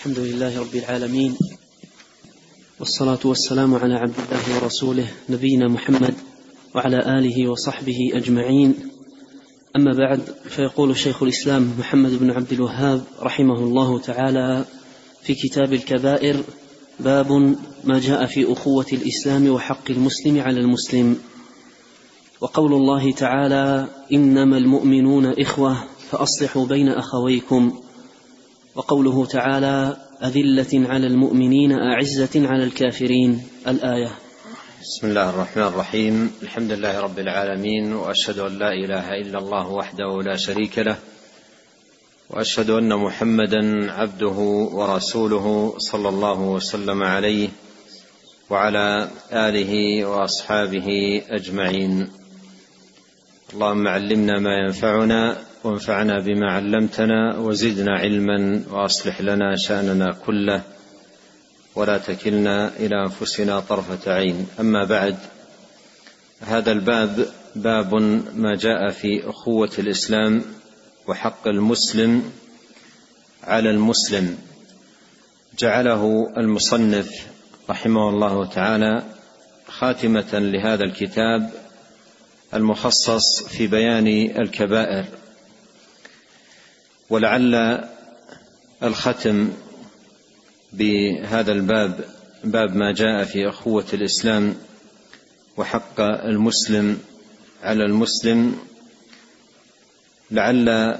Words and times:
الحمد 0.00 0.18
لله 0.18 0.60
رب 0.60 0.74
العالمين 0.74 1.36
والصلاة 2.80 3.18
والسلام 3.24 3.74
على 3.74 3.94
عبد 3.94 4.14
الله 4.14 4.62
ورسوله 4.62 5.06
نبينا 5.28 5.68
محمد 5.68 6.14
وعلى 6.74 7.18
آله 7.18 7.50
وصحبه 7.50 8.10
أجمعين. 8.14 8.74
أما 9.76 9.92
بعد 9.98 10.20
فيقول 10.48 10.96
شيخ 10.96 11.22
الإسلام 11.22 11.74
محمد 11.78 12.18
بن 12.18 12.30
عبد 12.30 12.52
الوهاب 12.52 13.04
رحمه 13.20 13.58
الله 13.58 13.98
تعالى 13.98 14.64
في 15.22 15.34
كتاب 15.34 15.72
الكبائر 15.72 16.44
باب 17.00 17.32
ما 17.84 17.98
جاء 17.98 18.26
في 18.26 18.52
أخوة 18.52 18.86
الإسلام 18.92 19.48
وحق 19.50 19.90
المسلم 19.90 20.40
على 20.40 20.60
المسلم. 20.60 21.16
وقول 22.40 22.72
الله 22.72 23.12
تعالى 23.12 23.88
إنما 24.12 24.58
المؤمنون 24.58 25.26
إخوة 25.26 25.84
فأصلحوا 26.10 26.66
بين 26.66 26.88
أخويكم. 26.88 27.80
وقوله 28.74 29.26
تعالى 29.26 29.96
أذلة 30.24 30.88
على 30.88 31.06
المؤمنين 31.06 31.72
أعزة 31.72 32.46
على 32.48 32.64
الكافرين. 32.64 33.42
الآية. 33.68 34.10
بسم 34.82 35.06
الله 35.06 35.30
الرحمن 35.30 35.62
الرحيم. 35.62 36.32
الحمد 36.42 36.72
لله 36.72 37.00
رب 37.00 37.18
العالمين 37.18 37.92
وأشهد 37.92 38.38
أن 38.38 38.58
لا 38.58 38.72
إله 38.72 39.14
إلا 39.14 39.38
الله 39.38 39.68
وحده 39.68 40.22
لا 40.22 40.36
شريك 40.36 40.78
له 40.78 40.96
وأشهد 42.30 42.70
أن 42.70 42.96
محمدا 42.96 43.92
عبده 43.92 44.38
ورسوله 44.72 45.74
صلى 45.78 46.08
الله 46.08 46.40
وسلم 46.40 47.02
عليه 47.02 47.48
وعلى 48.50 49.08
آله 49.32 50.04
وأصحابه 50.04 51.22
أجمعين. 51.30 52.08
اللهم 53.54 53.88
علمنا 53.88 54.38
ما 54.38 54.54
ينفعنا 54.66 55.49
وانفعنا 55.64 56.20
بما 56.20 56.52
علمتنا 56.52 57.38
وزدنا 57.38 57.98
علما 57.98 58.62
وأصلح 58.70 59.20
لنا 59.20 59.56
شأننا 59.56 60.12
كله 60.26 60.62
ولا 61.74 61.98
تكلنا 61.98 62.76
إلى 62.76 63.02
أنفسنا 63.02 63.60
طرفة 63.60 64.12
عين. 64.12 64.46
أما 64.60 64.84
بعد 64.84 65.16
هذا 66.40 66.72
الباب 66.72 67.26
باب 67.56 67.94
ما 68.36 68.56
جاء 68.56 68.90
في 68.90 69.28
أخوة 69.28 69.70
الإسلام 69.78 70.42
وحق 71.06 71.48
المسلم 71.48 72.32
على 73.44 73.70
المسلم. 73.70 74.38
جعله 75.58 76.32
المصنف 76.36 77.26
رحمه 77.70 78.08
الله 78.08 78.46
تعالى 78.46 79.02
خاتمة 79.68 80.28
لهذا 80.32 80.84
الكتاب 80.84 81.50
المخصص 82.54 83.42
في 83.48 83.66
بيان 83.66 84.06
الكبائر. 84.38 85.19
ولعل 87.10 87.84
الختم 88.82 89.52
بهذا 90.72 91.52
الباب 91.52 92.04
باب 92.44 92.76
ما 92.76 92.92
جاء 92.92 93.24
في 93.24 93.48
أخوة 93.48 93.86
الإسلام 93.92 94.54
وحق 95.56 96.00
المسلم 96.00 96.98
على 97.62 97.84
المسلم. 97.84 98.58
لعل 100.30 100.98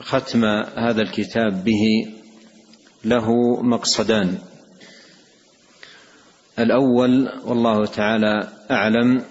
ختم 0.00 0.44
هذا 0.76 1.02
الكتاب 1.02 1.64
به 1.64 2.12
له 3.04 3.26
مقصدان. 3.62 4.38
الأول 6.58 7.28
والله 7.44 7.86
تعالى 7.86 8.48
أعلم 8.70 9.24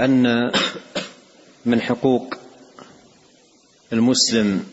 أن 0.00 0.50
من 1.66 1.80
حقوق 1.80 2.41
المسلم 3.92 4.64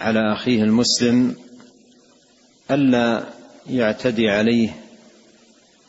على 0.00 0.32
أخيه 0.32 0.62
المسلم 0.62 1.36
ألا 2.70 3.24
يعتدي 3.70 4.30
عليه 4.30 4.70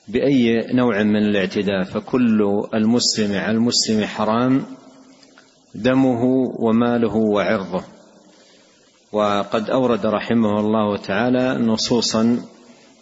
بأي 0.07 0.67
نوع 0.73 1.03
من 1.03 1.15
الاعتداء 1.15 1.83
فكل 1.83 2.67
المسلم 2.73 3.37
على 3.37 3.57
المسلم 3.57 4.05
حرام 4.05 4.65
دمه 5.75 6.23
وماله 6.59 7.15
وعرضه. 7.15 7.83
وقد 9.11 9.69
أورد 9.69 10.05
رحمه 10.05 10.59
الله 10.59 10.97
تعالى 10.97 11.53
نصوصا 11.53 12.45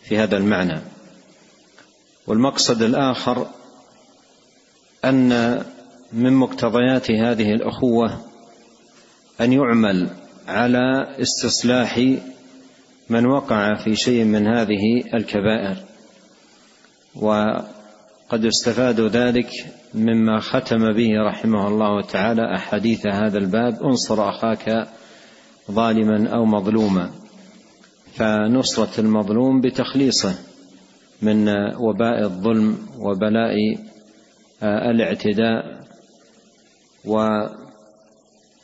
في 0.03 0.17
هذا 0.17 0.37
المعنى. 0.37 0.81
والمقصد 2.27 2.81
الآخر 2.81 3.47
أن 5.05 5.63
من 6.13 6.33
مقتضيات 6.33 7.11
هذه 7.11 7.53
الأخوة 7.53 8.26
أن 9.41 9.53
يعمل 9.53 10.09
على 10.47 11.07
استصلاح 11.21 12.01
من 13.09 13.25
وقع 13.25 13.75
في 13.75 13.95
شيء 13.95 14.23
من 14.23 14.47
هذه 14.47 15.03
الكبائر. 15.13 15.77
وقد 17.15 18.45
استفاد 18.45 18.99
ذلك 19.01 19.49
مما 19.93 20.39
ختم 20.39 20.93
به 20.93 21.09
رحمه 21.29 21.67
الله 21.67 22.01
تعالى 22.01 22.55
أحاديث 22.55 23.07
هذا 23.07 23.37
الباب 23.37 23.83
انصر 23.83 24.29
أخاك 24.29 24.87
ظالما 25.71 26.29
أو 26.29 26.45
مظلوما. 26.45 27.11
فنصرة 28.15 28.99
المظلوم 28.99 29.61
بتخليصه 29.61 30.35
من 31.21 31.49
وباء 31.75 32.23
الظلم 32.23 32.77
وبلاء 32.99 33.55
الاعتداء 34.63 35.81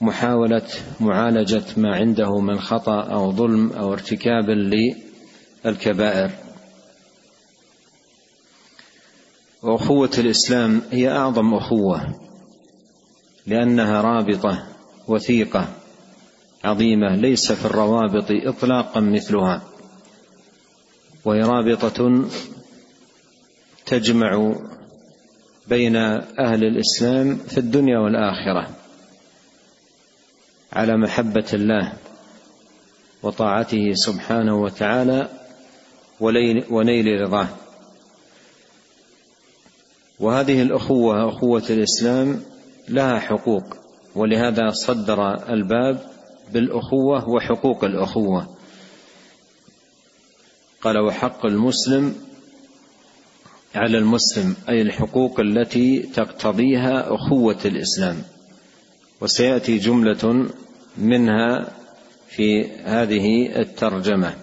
ومحاوله 0.04 0.68
معالجة 1.00 1.64
ما 1.78 1.96
عنده 1.96 2.40
من 2.40 2.60
خطأ 2.60 3.02
أو 3.02 3.32
ظلم 3.32 3.72
أو 3.72 3.94
ارتكاب 3.94 4.50
للكبائر. 5.66 6.32
واخوه 9.62 10.10
الإسلام 10.18 10.82
هي 10.92 11.12
أعظم 11.12 11.54
أخوة 11.54 12.16
لأنها 13.48 14.02
رابطة 14.02 14.66
وثيقة 15.08 15.68
عظيمة 16.64 17.16
ليس 17.16 17.52
في 17.52 17.66
الروابط 17.66 18.26
اطلاقا 18.30 19.00
مثلها 19.00 19.62
وهي 21.26 21.40
رابطة 21.40 22.26
تجمع 23.86 24.56
بين 25.68 25.96
أهل 26.40 26.64
الإسلام 26.64 27.36
في 27.36 27.58
الدنيا 27.58 28.00
والآخرة. 28.00 28.83
على 30.74 30.98
محبة 30.98 31.46
الله 31.54 31.94
وطاعته 33.24 33.94
سبحانه 33.94 34.62
وتعالى 34.62 35.30
ونيل 36.70 37.22
رضاه. 37.22 37.48
وهذه 40.20 40.62
الأخوة 40.62 41.30
أخوة 41.30 41.64
الإسلام 41.70 42.42
لها 42.90 43.20
حقوق 43.20 43.64
ولهذا 44.16 44.70
صدر 44.70 45.50
الباب 45.54 46.00
بالأخوة 46.54 47.30
وحقوق 47.30 47.84
الأخوة. 47.84 48.56
قال 50.82 50.98
وحق 50.98 51.46
المسلم 51.46 52.16
على 53.76 53.98
المسلم 53.98 54.56
أي 54.70 54.82
الحقوق 54.82 55.40
التي 55.40 56.00
تقتضيها 56.00 57.16
أخوة 57.16 57.60
الإسلام. 57.66 58.24
وسيأتي 59.22 59.78
جملة 59.78 60.50
منها 60.98 61.68
في 62.28 62.72
هذه 62.84 63.60
الترجمة. 63.60 64.34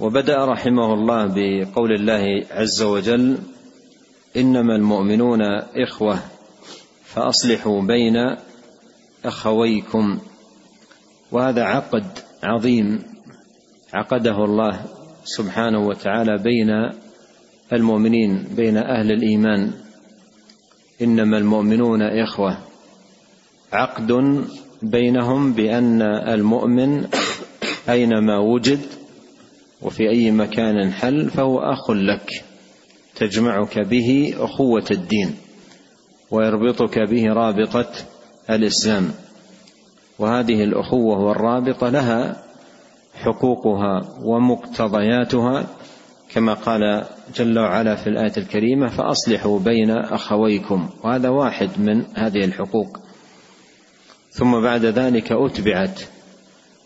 وبدأ 0.00 0.44
رحمه 0.44 0.94
الله 0.94 1.26
بقول 1.26 1.92
الله 1.92 2.46
عز 2.50 2.82
وجل 2.82 3.38
إنما 4.36 4.76
المؤمنون 4.76 5.42
إخوة 5.76 6.18
فأصلحوا 7.04 7.82
بين 7.82 8.36
أخويكم. 9.24 10.18
وهذا 11.32 11.62
عقد 11.62 12.06
عظيم 12.42 13.02
عقده 13.94 14.44
الله 14.44 14.84
سبحانه 15.24 15.86
وتعالى 15.86 16.38
بين 16.38 16.70
المؤمنين 17.72 18.48
بين 18.56 18.76
أهل 18.76 19.12
الإيمان. 19.12 19.72
إنما 21.02 21.38
المؤمنون 21.38 22.02
إخوة 22.02 22.58
عقد 23.72 24.12
بينهم 24.90 25.52
بأن 25.52 26.02
المؤمن 26.02 27.06
أينما 27.88 28.38
وجد 28.38 28.80
وفي 29.82 30.10
أي 30.10 30.30
مكان 30.30 30.92
حل 30.92 31.30
فهو 31.30 31.58
أخ 31.58 31.90
لك 31.90 32.44
تجمعك 33.16 33.78
به 33.78 34.34
أخوة 34.38 34.84
الدين 34.90 35.34
ويربطك 36.30 36.98
به 36.98 37.24
رابطة 37.32 37.86
الإسلام. 38.50 39.10
وهذه 40.18 40.64
الأخوة 40.64 41.18
والرابطة 41.18 41.88
لها 41.88 42.42
حقوقها 43.14 44.00
ومقتضياتها 44.24 45.66
كما 46.34 46.54
قال 46.54 47.04
جل 47.36 47.58
وعلا 47.58 47.94
في 47.94 48.06
الآية 48.06 48.32
الكريمة 48.36 48.88
فأصلحوا 48.88 49.60
بين 49.60 49.90
أخويكم. 49.90 50.88
وهذا 51.04 51.28
واحد 51.28 51.70
من 51.78 52.04
هذه 52.16 52.44
الحقوق. 52.44 53.03
ثم 54.34 54.60
بعد 54.60 54.84
ذلك 54.84 55.32
أتبعت 55.32 56.00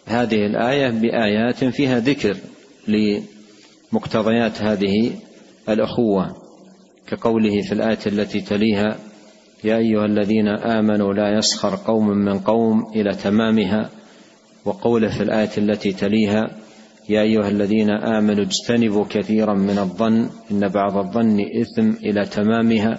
هذه 0.07 0.47
الآية 0.47 0.91
بآيات 0.91 1.65
فيها 1.65 1.99
ذكر 1.99 2.37
لمقتضيات 3.93 4.63
هذه 4.63 5.13
الأخوة 5.69 6.37
كقوله 7.07 7.63
في 7.63 7.73
الآية 7.73 7.99
التي 8.07 8.41
تليها 8.41 8.99
يا 9.65 9.77
أيها 9.77 10.05
الذين 10.05 10.49
آمنوا 10.49 11.15
لا 11.15 11.39
يسخر 11.39 11.77
قوم 11.87 12.09
من 12.09 12.39
قوم 12.39 12.93
إلى 12.95 13.15
تمامها. 13.15 13.91
وقوله 14.65 15.09
في 15.09 15.23
الآية 15.23 15.51
التي 15.59 15.93
تليها 15.93 16.51
يا 17.09 17.23
أيها 17.23 17.49
الذين 17.49 17.91
آمنوا 17.91 18.45
اجتنبوا 18.45 19.05
كثيرا 19.11 19.55
من 19.55 19.79
الظن 19.79 20.31
إن 20.51 20.69
بعض 20.69 20.97
الظن 20.97 21.41
إثم 21.41 21.91
إلى 21.91 22.25
تمامها. 22.27 22.99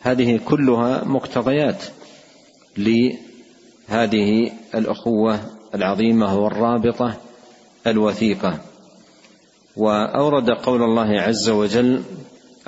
هذه 0.00 0.40
كلها 0.44 1.04
مقتضيات 1.04 1.84
لهذه 3.90 4.52
الأخوة 4.74 5.40
العظيمة 5.74 6.38
والرابطة 6.38 7.16
الوثيقة. 7.86 8.58
وأورد 9.76 10.50
قول 10.50 10.82
الله 10.82 11.20
عز 11.20 11.48
وجل 11.48 12.02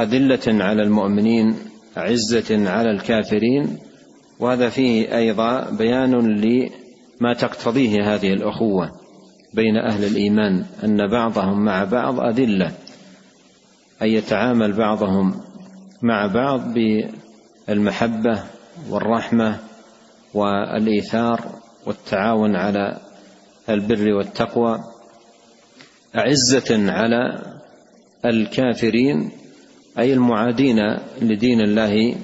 أذلة 0.01 0.65
على 0.65 0.83
المؤمنين 0.83 1.57
عزة 1.97 2.71
على 2.71 2.91
الكافرين. 2.91 3.79
وهذا 4.41 4.69
فيه 4.69 5.17
أيضا 5.17 5.71
بيان 5.71 6.13
لما 6.41 7.35
تقتضيه 7.35 8.15
هذه 8.15 8.33
الأخوة 8.33 8.93
بين 9.55 9.77
أهل 9.77 10.05
الإيمان 10.05 10.65
أن 10.85 11.11
بعضهم 11.11 11.65
مع 11.65 11.85
بعض 11.85 12.21
أذلة 12.21 12.73
أن 14.03 14.09
يتعامل 14.09 14.73
بعضهم 14.73 15.41
مع 16.03 16.27
بعض 16.27 16.61
بالمحبة 17.69 18.43
والرحمة 18.91 19.59
والإيثار 20.35 21.41
والتعاون 21.87 22.57
على 22.57 22.99
البر 23.69 24.13
والتقوى 24.13 24.85
أعزة 26.17 26.93
على 26.93 27.43
الكافرين 28.25 29.31
أي 29.99 30.13
المعادين 30.13 30.97
لدين 31.23 31.61
الله 31.61 32.15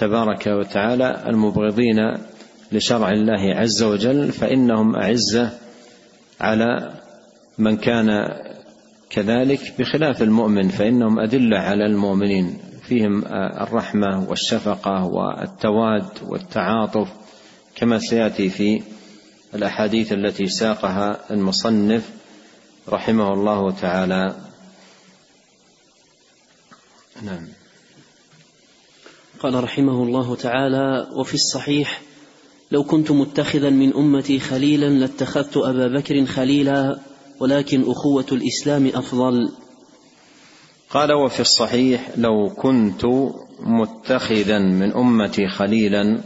تبارك 0.00 0.46
وتعالى 0.46 1.22
المبغضين 1.26 1.96
لشرع 2.72 3.10
الله 3.10 3.54
عز 3.54 3.82
وجل 3.82 4.32
فإنهم 4.32 4.96
أعزة 4.96 5.50
على 6.40 6.92
من 7.58 7.76
كان 7.76 8.08
كذلك 9.10 9.60
بخلاف 9.78 10.22
المؤمن 10.22 10.68
فإنهم 10.68 11.18
أدلة 11.18 11.58
على 11.58 11.86
المؤمنين. 11.86 12.58
فيهم 12.82 13.24
الرحمة 13.60 14.28
والشفقة 14.28 15.04
والتواد 15.04 16.08
والتعاطف 16.28 17.08
كما 17.76 17.98
سيأتي 17.98 18.50
في 18.50 18.82
الأحاديث 19.54 20.12
التي 20.12 20.46
ساقها 20.46 21.20
المصنف 21.30 22.10
رحمه 22.88 23.32
الله 23.32 23.70
تعالى. 23.70 24.36
نعم. 27.22 27.48
قال 29.40 29.64
رحمه 29.64 30.02
الله 30.02 30.36
تعالى 30.36 31.08
وفي 31.16 31.34
الصحيح 31.34 32.00
لو 32.70 32.84
كنت 32.84 33.10
متخذا 33.10 33.70
من 33.70 33.94
أمتي 33.94 34.40
خليلا 34.40 34.86
لاتخذت 34.86 35.56
أبا 35.56 35.88
بكر 35.88 36.26
خليلا 36.26 36.98
ولكن 37.40 37.90
أخوة 37.90 38.26
الإسلام 38.32 38.86
أفضل. 38.86 39.52
قال 40.90 41.12
وفي 41.12 41.40
الصحيح 41.40 42.10
لو 42.16 42.48
كنت 42.56 43.04
متخذا 43.60 44.58
من 44.58 44.92
أمتي 44.92 45.48
خليلا 45.48 46.20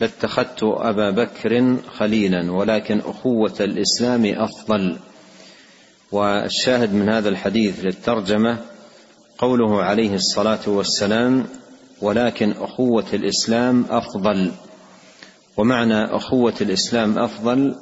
لاتخذت 0.00 0.62
أبا 0.62 1.10
بكر 1.10 1.76
خليلا 1.96 2.52
ولكن 2.52 2.98
أخوة 2.98 3.54
الإسلام 3.60 4.24
أفضل. 4.26 4.96
والشاهد 6.12 6.94
من 6.94 7.08
هذا 7.08 7.28
الحديث 7.28 7.84
للترجمة 7.84 8.58
قوله 9.38 9.82
عليه 9.82 10.14
الصلاة 10.14 10.68
والسلام 10.68 11.46
ولكن 12.02 12.50
أخوة 12.52 13.06
الإسلام 13.12 13.84
أفضل. 13.90 14.52
ومعنى 15.56 16.04
أخوة 16.04 16.54
الإسلام 16.60 17.18
أفضل 17.18 17.74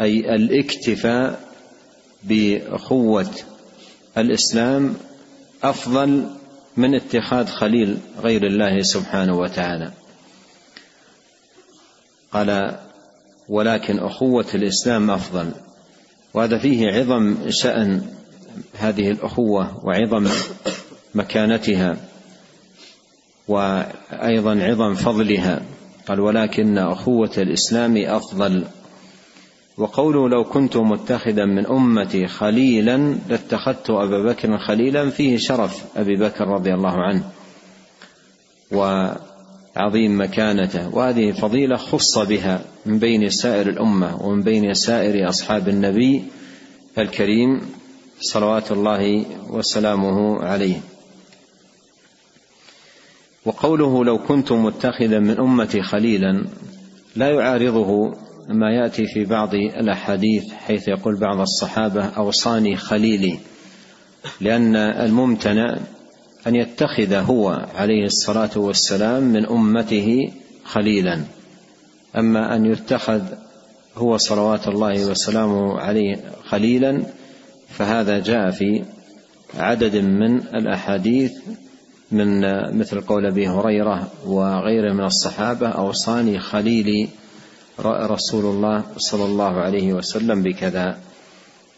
أي 0.00 0.34
الاكتفاء 0.34 1.40
بأخوة 2.24 3.30
الإسلام 4.18 4.94
أفضل 5.62 6.26
من 6.76 6.94
اتخاذ 6.94 7.46
خليل 7.46 7.98
غير 8.22 8.46
الله 8.46 8.82
سبحانه 8.82 9.38
وتعالى. 9.38 10.05
قال 12.36 12.78
ولكن 13.48 13.98
أخوة 13.98 14.46
الإسلام 14.54 15.10
أفضل. 15.10 15.50
وهذا 16.34 16.58
فيه 16.58 16.86
عظم 16.86 17.36
شأن 17.48 18.02
هذه 18.78 19.10
الأخوة 19.10 19.86
وعظم 19.86 20.28
مكانتها 21.14 21.96
وأيضا 23.48 24.62
عظم 24.62 24.94
فضلها. 24.94 25.62
قال 26.08 26.20
ولكن 26.20 26.78
أخوة 26.78 27.32
الإسلام 27.38 27.96
أفضل. 27.96 28.64
وقوله 29.78 30.28
لو 30.28 30.44
كنت 30.44 30.76
متخذا 30.76 31.44
من 31.44 31.66
أمتي 31.66 32.26
خليلا 32.26 33.18
لاتخذت 33.28 33.90
أبا 33.90 34.32
بكر 34.32 34.58
خليلا 34.58 35.10
فيه 35.10 35.36
شرف 35.36 35.84
أبي 35.96 36.16
بكر 36.16 36.48
رضي 36.48 36.74
الله 36.74 37.02
عنه. 37.02 37.30
وعظيم 39.76 40.20
مكانته 40.20 40.94
وهذه 40.94 41.32
فضيلة 41.32 41.76
خص 41.76 42.18
بها 42.18 42.60
من 42.86 42.98
بين 42.98 43.30
سائر 43.30 43.68
الأمة 43.68 44.22
ومن 44.22 44.42
بين 44.42 44.74
سائر 44.74 45.28
أصحاب 45.28 45.68
النبي 45.68 46.24
الكريم 46.98 47.60
صلوات 48.20 48.72
الله 48.72 49.24
وسلامه 49.50 50.42
عليه. 50.42 50.80
وقوله 53.44 54.04
لو 54.04 54.18
كنت 54.18 54.52
متخذا 54.52 55.18
من 55.18 55.40
امتي 55.40 55.82
خليلا 55.82 56.44
لا 57.16 57.30
يعارضه 57.30 58.14
ما 58.48 58.72
يأتي 58.72 59.06
في 59.06 59.24
بعض 59.24 59.54
الأحاديث 59.54 60.52
حيث 60.52 60.88
يقول 60.88 61.16
بعض 61.16 61.40
الصحابة 61.40 62.04
أوصاني 62.04 62.76
خليلي 62.76 63.38
لأن 64.40 64.76
الممتنع 64.76 65.78
أن 66.46 66.54
يتخذ 66.54 67.14
هو 67.14 67.66
عليه 67.74 68.04
الصلاة 68.04 68.50
والسلام 68.56 69.22
من 69.22 69.46
أمته 69.46 70.32
خليلا. 70.64 71.20
أما 72.16 72.56
أن 72.56 72.66
يتخذ 72.66 73.22
هو 73.96 74.16
صلوات 74.16 74.68
الله 74.68 75.06
وسلامه 75.06 75.78
عليه 75.78 76.16
خليلا 76.44 77.02
فهذا 77.68 78.18
جاء 78.18 78.50
في 78.50 78.84
عدد 79.54 79.96
من 79.96 80.36
الأحاديث 80.36 81.32
من 82.10 82.40
مثل 82.78 83.00
قول 83.00 83.26
أبي 83.26 83.48
هريرة 83.48 84.08
وغيره 84.26 84.92
من 84.92 85.04
الصحابة 85.04 85.68
اوصاني 85.68 86.38
خليلي 86.38 87.08
رسول 87.84 88.44
الله 88.44 88.84
صلى 88.96 89.24
الله 89.24 89.60
عليه 89.60 89.92
وسلم 89.92 90.42
بكذا. 90.42 90.98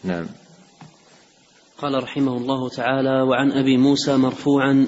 نعم. 0.03 0.25
قال 1.81 2.03
رحمه 2.03 2.37
الله 2.37 2.69
تعالى 2.69 3.21
وعن 3.21 3.51
أبي 3.51 3.77
موسى 3.77 4.17
مرفوعا 4.17 4.87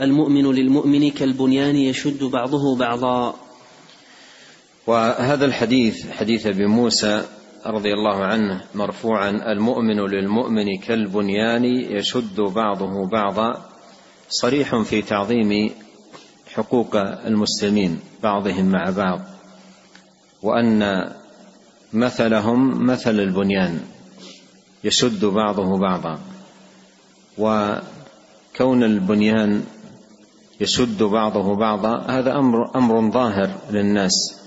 المؤمن 0.00 0.52
للمؤمن 0.54 1.10
كالبنيان 1.10 1.76
يشد 1.76 2.24
بعضه 2.24 2.76
بعضا 2.76 3.34
وهذا 4.86 5.44
الحديث 5.44 6.10
حديث 6.10 6.46
أبي 6.46 6.66
موسى 6.66 7.24
رضي 7.66 7.92
الله 7.92 8.24
عنه 8.24 8.64
مرفوعا 8.74 9.30
المؤمن 9.30 10.00
للمؤمن 10.00 10.78
كالبنيان 10.78 11.64
يشد 11.64 12.40
بعضه 12.40 13.06
بعضا 13.06 13.70
صريح 14.28 14.76
في 14.76 15.02
تعظيم 15.02 15.70
حقوق 16.54 16.96
المسلمين 17.26 18.00
بعضهم 18.22 18.64
مع 18.64 18.90
بعض 18.96 19.20
وأن 20.42 21.10
مثلهم 21.92 22.86
مثل 22.86 23.20
البنيان. 23.20 23.93
يشد 24.84 25.24
بعضه 25.24 25.78
بعضا. 25.78 26.18
وكون 27.38 28.82
البنيان 28.82 29.64
يشد 30.60 31.02
بعضه 31.02 31.56
بعضا 31.56 31.98
هذا 31.98 32.36
أمر 32.38 32.76
أمر 32.76 33.10
ظاهر 33.10 33.50
للناس. 33.70 34.40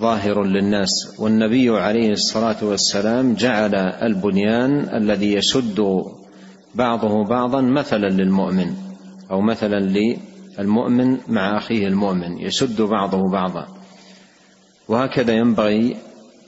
ظاهر 0.00 0.44
للناس. 0.44 1.14
والنبي 1.18 1.70
عليه 1.70 2.12
الصلاة 2.12 2.56
والسلام 2.62 3.34
جعل 3.34 3.74
البنيان 3.74 4.96
الذي 4.96 5.32
يشد 5.32 6.04
بعضه 6.74 7.24
بعضا 7.24 7.60
مثلا 7.60 8.08
للمؤمن 8.08 8.74
أو 9.30 9.40
مثلا 9.40 9.80
للمؤمن 10.58 11.18
مع 11.28 11.58
أخيه 11.58 11.86
المؤمن 11.86 12.38
يشد 12.38 12.82
بعضه 12.82 13.30
بعضا. 13.30 13.68
وهكذا 14.88 15.32
ينبغي 15.32 15.96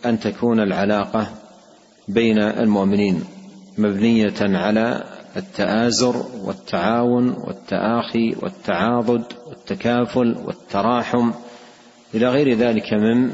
أن 0.07 0.21
تكون 0.21 0.61
العلاقة 0.61 1.40
بين 2.09 2.39
المؤمنين 2.39 3.25
مبنية 3.79 4.35
على 4.41 5.05
التآزر 5.37 6.25
والتعاون 6.45 7.31
والتآخي 7.31 8.35
والتعاضد 8.43 9.25
والتكافل 9.49 10.37
والتراحم 10.47 11.31
إلى 12.15 12.29
غير 12.29 12.57
ذلك 12.57 12.93
من 12.93 13.33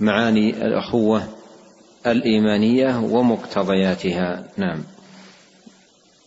معاني 0.00 0.66
الأخوة 0.66 1.22
الإيمانية 2.06 2.98
ومقتضياتها. 2.98 4.44
نعم. 4.56 4.82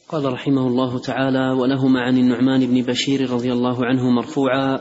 قال 0.10 0.34
رحمه 0.34 0.68
الله 0.68 1.00
تعالى 1.00 1.52
ولهما 1.52 2.02
عن 2.02 2.18
النعمان 2.18 2.66
بن 2.66 2.82
بشير 2.82 3.30
رضي 3.30 3.54
الله 3.54 3.86
عنه 3.86 4.10
مرفوعا 4.10 4.80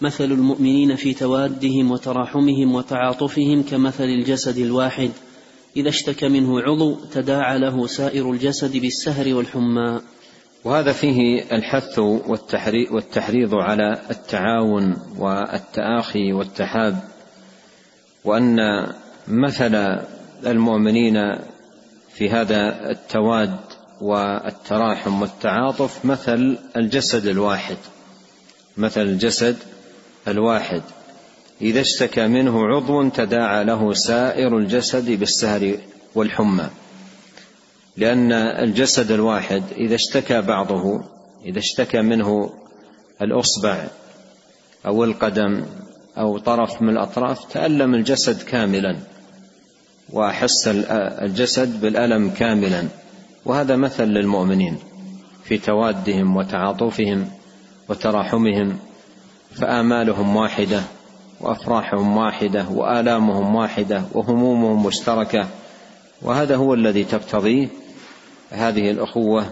مثل 0.00 0.24
المؤمنين 0.24 0.96
في 0.96 1.14
توادهم 1.14 1.90
وتراحمهم 1.90 2.74
وتعاطفهم 2.74 3.62
كمثل 3.62 4.04
الجسد 4.04 4.58
الواحد 4.58 5.10
إذا 5.76 5.88
اشتكى 5.88 6.28
منه 6.28 6.60
عضو 6.60 6.94
تداعى 6.94 7.58
له 7.58 7.86
سائر 7.86 8.30
الجسد 8.30 8.76
بالسهر 8.76 9.34
والحمى. 9.34 10.00
وهذا 10.64 10.92
فيه 10.92 11.42
الحث 11.52 11.98
والتحريض 12.90 13.54
على 13.54 14.00
التعاون 14.10 14.96
والتآخي 15.18 16.32
والتحاب 16.32 16.98
وأن 18.24 18.86
مثل 19.28 19.74
المؤمنين 20.46 21.14
في 22.14 22.30
هذا 22.30 22.90
التواد 22.90 23.56
والتراحم 24.00 25.22
والتعاطف 25.22 26.04
مثل 26.04 26.58
الجسد 26.76 27.26
الواحد 27.26 27.76
مثل 28.76 29.02
الجسد 29.02 29.56
الواحد. 30.28 30.82
إذا 31.64 31.80
اشتكى 31.80 32.26
منه 32.26 32.66
عضو 32.66 33.08
تداعى 33.08 33.64
له 33.64 33.92
سائر 33.92 34.58
الجسد 34.58 35.10
بالسهر 35.10 35.76
والحمى. 36.14 36.70
لأن 37.96 38.32
الجسد 38.32 39.10
الواحد 39.10 39.62
إذا 39.76 39.94
اشتكى 39.94 40.40
بعضه 40.40 41.04
إذا 41.44 41.58
اشتكى 41.58 42.02
منه 42.02 42.50
الأصبع 43.22 43.84
أو 44.86 45.04
القدم 45.04 45.64
أو 46.18 46.38
طرف 46.38 46.82
من 46.82 46.88
الأطراف 46.88 47.52
تألم 47.52 47.94
الجسد 47.94 48.42
كاملا 48.42 48.96
وأحس 50.10 50.68
الجسد 51.22 51.80
بالألم 51.80 52.30
كاملا. 52.30 52.84
وهذا 53.44 53.76
مثل 53.76 54.04
للمؤمنين 54.04 54.78
في 55.44 55.58
توادهم 55.58 56.36
وتعاطفهم 56.36 57.30
وتراحمهم 57.88 58.78
فآمالهم 59.54 60.36
واحدة. 60.36 60.82
وأفراحهم 61.40 62.16
واحدة 62.16 62.68
وآلامهم 62.68 63.54
واحدة 63.54 64.02
وهمومهم 64.12 64.86
مشتركة. 64.86 65.48
وهذا 66.22 66.56
هو 66.56 66.74
الذي 66.74 67.04
تقتضيه 67.04 67.68
هذه 68.50 68.90
الأخوة 68.90 69.46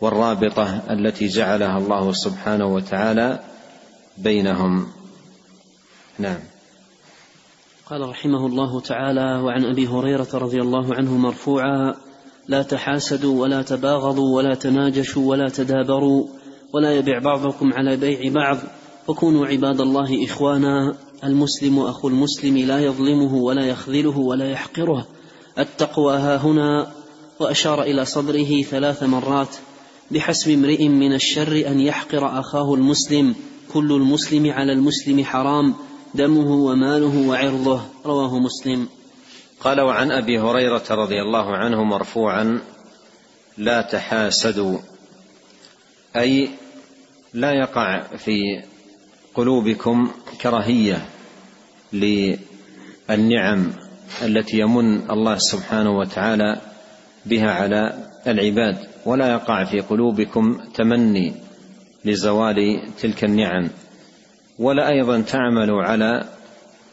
والرابطة 0.00 0.82
التي 0.90 1.26
جعلها 1.26 1.78
الله 1.78 2.12
سبحانه 2.12 2.66
وتعالى 2.66 3.40
بينهم. 4.18 4.86
نعم. 6.18 6.38
قال 7.90 8.08
رحمه 8.08 8.46
الله 8.46 8.80
تعالى 8.80 9.40
وعن 9.44 9.64
أبي 9.64 9.86
هريرة 9.86 10.28
رضي 10.34 10.60
الله 10.60 10.94
عنه 10.94 11.16
مرفوعا 11.16 11.94
لا 12.48 12.62
تحاسدوا 12.62 13.42
ولا 13.42 13.62
تباغضوا 13.62 14.36
ولا 14.36 14.54
تناجشوا 14.54 15.30
ولا 15.30 15.48
تدابروا 15.48 16.26
ولا 16.72 16.92
يبع 16.92 17.18
بعضكم 17.18 17.72
على 17.72 17.96
بيع 17.96 18.32
بعض 18.32 18.58
وكونوا 19.08 19.46
عباد 19.46 19.80
الله 19.80 20.24
إخوانا 20.24 20.96
المسلم 21.24 21.78
أخو 21.78 22.08
المسلم 22.08 22.56
لا 22.56 22.80
يظلمه 22.80 23.34
ولا 23.34 23.66
يخذله 23.66 24.18
ولا 24.18 24.50
يحقره. 24.50 25.06
التقوى 25.58 26.16
ها 26.16 26.36
هنا 26.36 26.92
وأشار 27.40 27.82
إلى 27.82 28.04
صدره 28.04 28.62
ثلاث 28.62 29.02
مرات 29.02 29.56
بحسب 30.10 30.50
امرئ 30.50 30.88
من 30.88 31.12
الشر 31.14 31.64
أن 31.66 31.80
يحقر 31.80 32.40
أخاه 32.40 32.74
المسلم. 32.74 33.34
كل 33.72 33.92
المسلم 33.92 34.50
على 34.50 34.72
المسلم 34.72 35.24
حرام 35.24 35.74
دمه 36.14 36.52
وماله 36.52 37.28
وعرضه. 37.28 37.80
رواه 38.06 38.38
مسلم. 38.38 38.88
قال 39.60 39.80
وعن 39.80 40.10
أبي 40.12 40.40
هريرة 40.40 40.84
رضي 40.90 41.22
الله 41.22 41.56
عنه 41.56 41.84
مرفوعا 41.84 42.60
لا 43.58 43.82
تحاسدوا 43.82 44.78
أي 46.16 46.50
لا 47.34 47.52
يقع 47.52 48.16
في 48.16 48.62
قلوبكم 49.34 50.10
كراهيه 50.42 51.06
للنعم 51.92 53.72
التي 54.22 54.58
يمن 54.58 55.10
الله 55.10 55.36
سبحانه 55.38 55.98
وتعالى 55.98 56.60
بها 57.26 57.50
على 57.50 58.08
العباد 58.26 58.78
ولا 59.06 59.32
يقع 59.32 59.64
في 59.64 59.80
قلوبكم 59.80 60.58
تمني 60.74 61.34
لزوال 62.04 62.82
تلك 63.00 63.24
النعم. 63.24 63.70
ولا 64.58 64.88
أيضا 64.88 65.20
تعملوا 65.20 65.82
على 65.82 66.24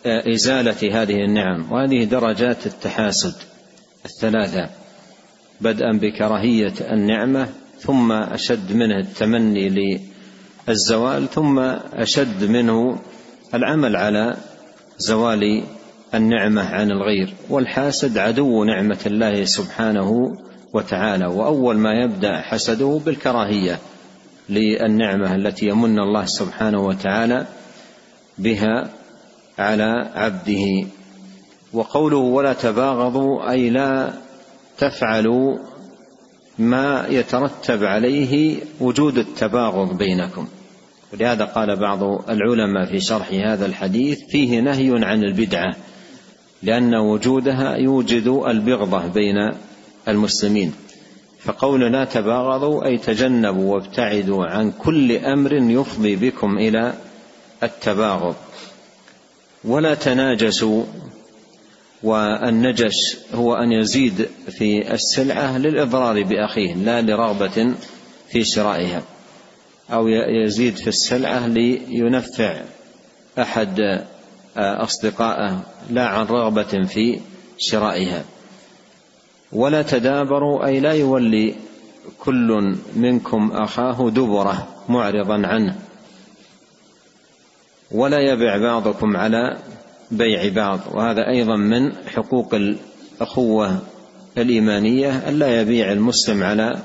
إزالة 0.05 1.01
هذه 1.01 1.15
النعم. 1.15 1.71
وهذه 1.71 2.03
درجات 2.03 2.65
التحاسد 2.65 3.35
الثلاثة. 4.05 4.69
بدءا 5.61 5.91
بكراهية 5.91 6.73
النعمة 6.91 7.49
ثم 7.79 8.11
أشد 8.11 8.73
منه 8.73 8.99
التمني 8.99 9.69
للزوال 10.67 11.29
ثم 11.29 11.59
أشد 11.93 12.43
منه 12.43 12.99
العمل 13.53 13.95
على 13.95 14.37
زوال 14.97 15.63
النعمة 16.13 16.61
عن 16.61 16.91
الغير. 16.91 17.33
والحاسد 17.49 18.17
عدو 18.17 18.63
نعمة 18.63 18.99
الله 19.05 19.45
سبحانه 19.45 20.37
وتعالى 20.73 21.25
وأول 21.25 21.77
ما 21.77 21.93
يبدأ 21.93 22.41
حسده 22.41 23.01
بالكراهية 23.05 23.79
للنعمة 24.49 25.35
التي 25.35 25.65
يمن 25.67 25.99
الله 25.99 26.25
سبحانه 26.25 26.81
وتعالى 26.81 27.45
بها 28.37 28.89
على 29.59 30.11
عبده. 30.15 30.87
وقوله 31.73 32.17
ولا 32.17 32.53
تباغضوا 32.53 33.51
أي 33.51 33.69
لا 33.69 34.13
تفعلوا 34.77 35.57
ما 36.61 37.07
يترتب 37.09 37.83
عليه 37.83 38.57
وجود 38.79 39.17
التباغض 39.17 39.97
بينكم. 39.97 40.47
ولهذا 41.13 41.45
قال 41.45 41.75
بعض 41.75 42.03
العلماء 42.29 42.85
في 42.85 42.99
شرح 42.99 43.29
هذا 43.31 43.65
الحديث 43.65 44.19
فيه 44.29 44.59
نهي 44.59 45.05
عن 45.05 45.23
البدعة 45.23 45.75
لأن 46.63 46.95
وجودها 46.95 47.75
يوجد 47.75 48.27
البغضة 48.47 49.07
بين 49.07 49.51
المسلمين. 50.07 50.73
فقول 51.39 51.91
لا 51.91 52.05
تباغضوا 52.05 52.85
أي 52.85 52.97
تجنبوا 52.97 53.73
وابتعدوا 53.73 54.45
عن 54.45 54.71
كل 54.71 55.11
أمر 55.11 55.53
يفضي 55.53 56.15
بكم 56.15 56.57
إلى 56.57 56.93
التباغض. 57.63 58.35
ولا 59.63 59.93
تناجسوا 59.93 60.83
والنجش 62.03 63.17
هو 63.33 63.55
أن 63.55 63.71
يزيد 63.71 64.29
في 64.49 64.93
السلعة 64.93 65.57
للإضرار 65.57 66.23
بأخيه 66.23 66.73
لا 66.73 67.01
لرغبة 67.01 67.73
في 68.29 68.43
شرائها. 68.43 69.03
أو 69.93 70.07
يزيد 70.07 70.75
في 70.75 70.87
السلعة 70.87 71.47
لينفع 71.47 72.61
أحد 73.39 74.03
أصدقائه 74.57 75.63
لا 75.89 76.07
عن 76.07 76.25
رغبة 76.25 76.85
في 76.85 77.19
شرائها. 77.57 78.23
ولا 79.51 79.81
تدابروا 79.81 80.65
أي 80.65 80.79
لا 80.79 80.93
يولي 80.93 81.55
كل 82.19 82.75
منكم 82.95 83.51
أخاه 83.51 84.09
دبره 84.09 84.67
معرضا 84.89 85.47
عنه. 85.47 85.75
ولا 87.91 88.19
يبع 88.19 88.57
بعضكم 88.57 89.17
على 89.17 89.57
بيع 90.11 90.53
بعض 90.55 90.79
وهذا 90.91 91.27
أيضا 91.27 91.55
من 91.55 91.91
حقوق 92.07 92.55
الأخوة 92.55 93.79
الإيمانية 94.37 95.29
الا 95.29 95.61
يبيع 95.61 95.91
المسلم 95.91 96.43
على 96.43 96.79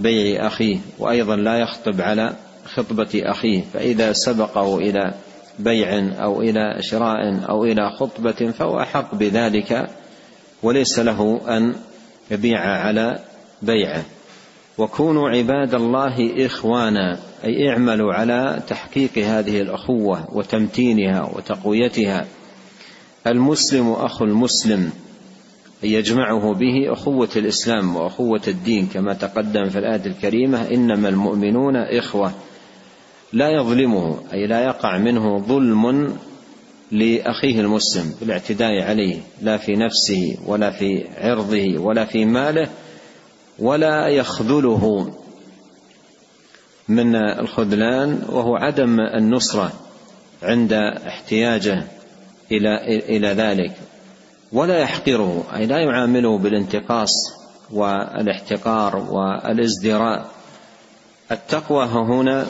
بيع 0.00 0.46
أخيه 0.46 0.78
وأيضا 0.98 1.36
لا 1.36 1.58
يخطب 1.58 2.00
على 2.00 2.32
خطبة 2.64 3.08
أخيه 3.14 3.62
فإذا 3.72 4.12
سبقه 4.12 4.76
إلى 4.76 5.14
بيع 5.58 5.98
أو 6.24 6.42
إلى 6.42 6.76
شراء 6.80 7.48
أو 7.48 7.64
إلى 7.64 7.90
خطبة 7.90 8.50
فهو 8.58 8.80
أحق 8.80 9.14
بذلك 9.14 9.90
وليس 10.62 10.98
له 10.98 11.40
أن 11.48 11.74
يبيع 12.30 12.60
على 12.60 13.18
بيعه 13.62 14.04
وكونوا 14.78 15.28
عباد 15.30 15.74
الله 15.74 16.46
إخوانا 16.46 17.18
أي 17.44 17.70
اعملوا 17.70 18.14
على 18.14 18.62
تحقيق 18.68 19.18
هذه 19.18 19.60
الأخوة 19.60 20.36
وتمتينها 20.36 21.22
وتقويتها. 21.34 22.26
المسلم 23.26 23.92
أخو 23.92 24.24
المسلم 24.24 24.92
يجمعه 25.82 26.54
به 26.54 26.92
أخوة 26.92 27.28
الإسلام 27.36 27.96
وأخوة 27.96 28.40
الدين 28.48 28.86
كما 28.86 29.14
تقدم 29.14 29.68
في 29.68 29.78
الآية 29.78 30.06
الكريمة 30.06 30.70
إنما 30.70 31.08
المؤمنون 31.08 31.76
إخوة. 31.76 32.32
لا 33.32 33.50
يظلمه 33.50 34.18
أي 34.32 34.46
لا 34.46 34.64
يقع 34.64 34.98
منه 34.98 35.38
ظلم 35.38 36.16
لأخيه 36.90 37.60
المسلم 37.60 38.14
بالاعتداء 38.20 38.82
عليه 38.82 39.20
لا 39.42 39.56
في 39.56 39.72
نفسه 39.72 40.38
ولا 40.46 40.70
في 40.70 41.04
عرضه 41.16 41.78
ولا 41.78 42.04
في 42.04 42.24
ماله 42.24 42.68
ولا 43.58 44.08
يخذله 44.08 45.12
من 46.88 47.16
الخذلان 47.16 48.22
وهو 48.28 48.56
عدم 48.56 49.00
النصرة 49.00 49.72
عند 50.42 50.72
احتياجه. 51.06 51.84
إلى 52.50 52.98
إلى 53.16 53.28
ذلك. 53.28 53.72
ولا 54.52 54.78
يحقره 54.78 55.44
أي 55.54 55.66
لا 55.66 55.78
يعامله 55.78 56.38
بالانتقاص 56.38 57.12
والاحتقار 57.70 58.96
والازدراء. 58.96 60.26
التقوى 61.30 61.84
هنا 61.84 62.46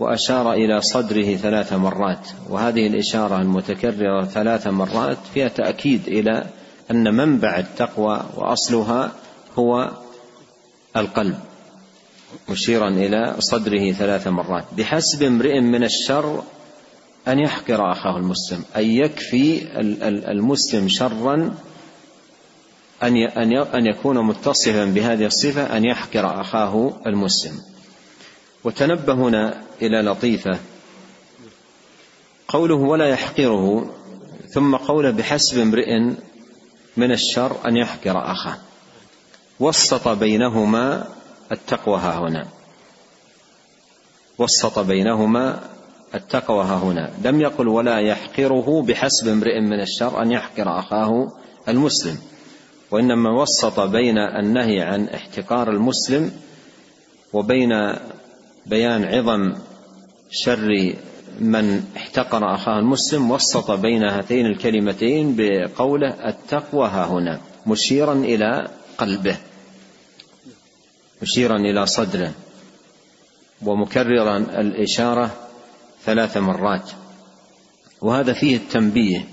وأشار 0.00 0.52
إلى 0.52 0.80
صدره 0.80 1.36
ثلاث 1.36 1.72
مرات 1.72 2.28
وهذه 2.50 2.86
الإشارة 2.86 3.36
المتكررة 3.36 4.24
ثلاث 4.24 4.66
مرات 4.66 5.16
فيها 5.34 5.48
تأكيد 5.48 6.08
إلى 6.08 6.46
أن 6.90 7.14
منبع 7.14 7.58
التقوى 7.58 8.22
وأصلها 8.36 9.12
هو 9.58 9.90
القلب 10.96 11.38
مشيرا 12.48 12.88
إلى 12.88 13.34
صدره 13.38 13.92
ثلاث 13.92 14.26
مرات. 14.26 14.64
بحسب 14.76 15.22
امرئ 15.22 15.60
من 15.60 15.84
الشر 15.84 16.42
أن 17.28 17.38
يحقر 17.38 17.92
أخاه 17.92 18.16
المسلم 18.16 18.64
أي 18.76 18.96
يكفي 18.96 19.62
المسلم 20.30 20.88
شرا 20.88 21.56
أن 23.02 23.16
أن 23.74 23.86
يكون 23.86 24.26
متصفا 24.26 24.84
بهذه 24.84 25.26
الصفة 25.26 25.76
أن 25.76 25.84
يحقر 25.84 26.40
أخاه 26.40 26.92
المسلم. 27.06 27.62
وتنبه 28.64 29.12
هنا 29.12 29.62
إلى 29.82 30.02
لطيفة. 30.02 30.58
قوله 32.48 32.74
ولا 32.74 33.08
يحقره 33.08 33.94
ثم 34.54 34.76
قوله 34.76 35.10
بحسب 35.10 35.58
امرئ 35.58 35.98
من 36.96 37.12
الشر 37.12 37.56
أن 37.68 37.76
يحقر 37.76 38.32
أخاه. 38.32 38.58
وسط 39.60 40.08
بينهما 40.08 41.08
التقوى 41.52 41.98
ها 41.98 42.18
هنا. 42.18 42.46
وسط 44.38 44.78
بينهما 44.78 45.75
التقوى 46.14 46.64
ها 46.64 46.76
هنا. 46.76 47.10
لم 47.24 47.40
يقل 47.40 47.68
ولا 47.68 48.00
يحقره 48.00 48.82
بحسب 48.82 49.28
امرئ 49.28 49.60
من 49.60 49.80
الشر 49.80 50.22
أن 50.22 50.32
يحقر 50.32 50.78
أخاه 50.78 51.32
المسلم. 51.68 52.18
وإنما 52.90 53.42
وسط 53.42 53.80
بين 53.80 54.18
النهي 54.18 54.80
عن 54.80 55.08
احتقار 55.08 55.70
المسلم 55.70 56.32
وبين 57.32 57.70
بيان 58.66 59.04
عظم 59.04 59.54
شر 60.30 60.94
من 61.40 61.84
احتقر 61.96 62.54
أخاه 62.54 62.78
المسلم 62.78 63.30
وسط 63.30 63.70
بين 63.70 64.02
هاتين 64.02 64.46
الكلمتين 64.46 65.34
بقوله 65.38 66.28
التقوى 66.28 66.88
ها 66.88 67.04
هنا 67.04 67.40
مشيرا 67.66 68.12
إلى 68.12 68.68
قلبه 68.98 69.36
مشيرا 71.22 71.56
إلى 71.56 71.86
صدره 71.86 72.32
ومكررا 73.62 74.36
الإشارة 74.36 75.45
ثلاث 76.06 76.36
مرات. 76.36 76.90
وهذا 78.00 78.32
فيه 78.32 78.56
التنبيه 78.56 79.24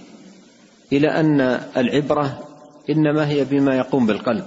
إلى 0.93 1.07
أن 1.07 1.41
العبرة 1.77 2.47
إنما 2.89 3.27
هي 3.27 3.43
بما 3.43 3.75
يقوم 3.75 4.05
بالقلب. 4.05 4.45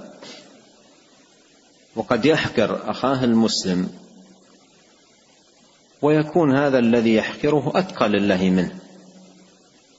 وقد 1.95 2.25
يحقر 2.25 2.89
أخاه 2.91 3.23
المسلم 3.23 3.89
ويكون 6.01 6.57
هذا 6.57 6.79
الذي 6.79 7.15
يحقره 7.15 7.71
أتقى 7.75 8.09
لله 8.09 8.49
منه 8.49 8.71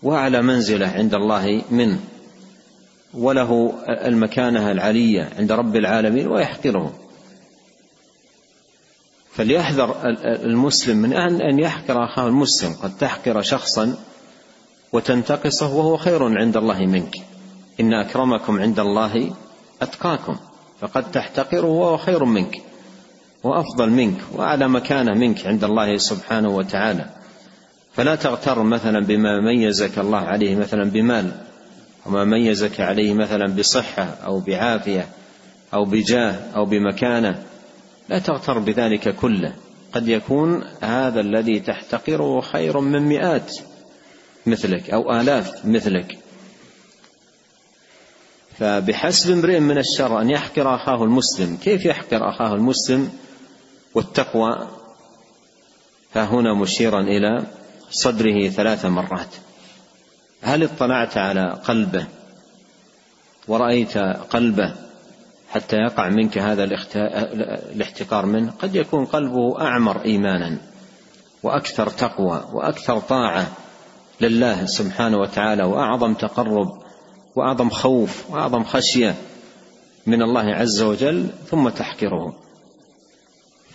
وأعلى 0.02 0.42
منزلة 0.42 0.86
عند 0.86 1.14
الله 1.14 1.62
منه 1.70 2.00
وله 3.14 3.74
المكانة 3.88 4.70
العلية 4.70 5.30
عند 5.38 5.52
رب 5.52 5.76
العالمين 5.76 6.26
ويحقره. 6.26 7.07
فليحذر 9.38 9.96
المسلم 10.24 10.96
من 10.96 11.12
أن 11.40 11.58
يحقر 11.58 12.04
أخاه 12.04 12.26
المسلم. 12.28 12.72
قد 12.82 12.96
تحقر 12.96 13.42
شخصا 13.42 13.96
وتنتقصه 14.92 15.74
وهو 15.74 15.96
خير 15.96 16.38
عند 16.38 16.56
الله 16.56 16.78
منك. 16.78 17.14
إن 17.80 17.94
أكرمكم 17.94 18.60
عند 18.60 18.80
الله 18.80 19.30
أتقاكم. 19.82 20.36
فقد 20.80 21.10
تحتقره 21.10 21.66
وهو 21.66 21.96
خير 21.96 22.24
منك 22.24 22.62
وأفضل 23.44 23.90
منك 23.90 24.16
وأعلى 24.34 24.68
مكانة 24.68 25.14
منك 25.14 25.46
عند 25.46 25.64
الله 25.64 25.96
سبحانه 25.96 26.48
وتعالى. 26.48 27.06
فلا 27.92 28.14
تغتر 28.14 28.62
مثلا 28.62 29.00
بما 29.00 29.40
ميزك 29.40 29.98
الله 29.98 30.18
عليه 30.18 30.56
مثلا 30.56 30.90
بمال 30.90 31.32
وما 32.06 32.24
ميزك 32.24 32.80
عليه 32.80 33.14
مثلا 33.14 33.46
بصحة 33.46 34.02
أو 34.24 34.40
بعافية 34.40 35.08
أو 35.74 35.84
بجاه 35.84 36.34
أو 36.56 36.64
بمكانة. 36.64 37.47
لا 38.08 38.18
تغتر 38.18 38.58
بذلك 38.58 39.16
كله. 39.16 39.54
قد 39.92 40.08
يكون 40.08 40.64
هذا 40.82 41.20
الذي 41.20 41.60
تحتقره 41.60 42.40
خير 42.40 42.80
من 42.80 43.02
مئات 43.02 43.56
مثلك 44.46 44.90
أو 44.90 45.20
آلاف 45.20 45.66
مثلك. 45.66 46.18
فبحسب 48.58 49.32
امرئ 49.32 49.60
من 49.60 49.78
الشر 49.78 50.20
أن 50.20 50.30
يحقر 50.30 50.74
أخاه 50.74 51.04
المسلم 51.04 51.56
كيف 51.56 51.84
يحقر 51.84 52.28
أخاه 52.28 52.54
المسلم 52.54 53.10
والتقوى؟ 53.94 54.68
فهنا 56.14 56.54
مشيرا 56.54 57.00
إلى 57.00 57.46
صدره 57.90 58.48
ثلاث 58.48 58.84
مرات. 58.84 59.34
هل 60.42 60.62
اطلعت 60.62 61.16
على 61.16 61.60
قلبه؟ 61.64 62.06
ورأيت 63.48 63.98
قلبه؟ 63.98 64.87
حتى 65.50 65.76
يقع 65.76 66.08
منك 66.08 66.38
هذا 66.38 66.64
الاحتقار 67.74 68.26
منه. 68.26 68.52
قد 68.58 68.76
يكون 68.76 69.04
قلبه 69.04 69.60
أعمر 69.60 70.04
إيمانا 70.04 70.58
وأكثر 71.42 71.90
تقوى 71.90 72.44
وأكثر 72.52 72.98
طاعة 72.98 73.46
لله 74.20 74.66
سبحانه 74.66 75.18
وتعالى 75.18 75.64
وأعظم 75.64 76.14
تقرب 76.14 76.82
وأعظم 77.36 77.70
خوف 77.70 78.30
وأعظم 78.30 78.64
خشية 78.64 79.14
من 80.06 80.22
الله 80.22 80.54
عز 80.54 80.82
وجل 80.82 81.26
ثم 81.50 81.68
تحقره. 81.68 82.34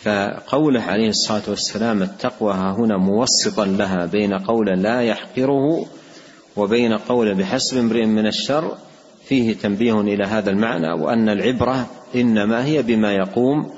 فقوله 0.04 0.82
عليه 0.82 1.10
الصلاة 1.10 1.42
والسلام 1.48 2.04
التقوى 2.04 2.54
ها 2.54 2.72
هنا 2.72 2.98
موسطا 2.98 3.66
لها 3.66 4.06
بين 4.06 4.34
قول 4.34 4.68
لا 4.68 5.02
يحقره 5.02 5.86
وبين 6.56 6.94
قول 6.94 7.36
بحسب 7.36 7.78
امرئ 7.78 8.06
من 8.06 8.28
الشر 8.28 8.78
فيه 9.26 9.54
تنبيه 9.54 10.02
إلى 10.02 10.24
هذا 10.24 10.50
المعنى 10.50 10.92
وأن 10.92 11.30
العبرة 11.30 11.90
إنما 12.16 12.66
هي 12.66 12.82
بما 12.82 13.14
يقوم 13.14 13.72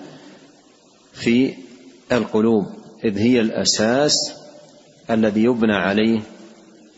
في 1.13 1.53
القلوب 2.11 2.65
إذ 3.03 3.17
هي 3.17 3.41
الأساس 3.41 4.33
الذي 5.09 5.43
يبنى 5.43 5.73
عليه 5.73 6.21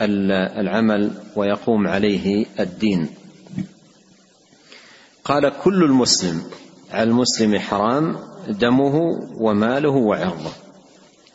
العمل 0.02 1.12
ويقوم 1.36 1.88
عليه 1.88 2.46
الدين. 2.60 3.08
قال 5.24 5.52
كل 5.64 5.84
المسلم 5.84 6.44
على 6.92 7.10
المسلم 7.10 7.60
حرام 7.60 8.18
دمه 8.48 8.96
وماله 9.38 9.90
وعرضه. 9.90 10.52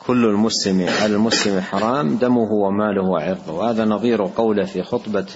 كل 0.06 0.24
المسلم 0.24 0.88
على 1.02 1.14
المسلم 1.14 1.60
حرام 1.60 2.16
دمه 2.16 2.52
وماله 2.52 3.02
وعرضه. 3.02 3.52
وهذا 3.52 3.84
نظير 3.84 4.24
قوله 4.24 4.64
في 4.64 4.82
خطبة 4.82 5.26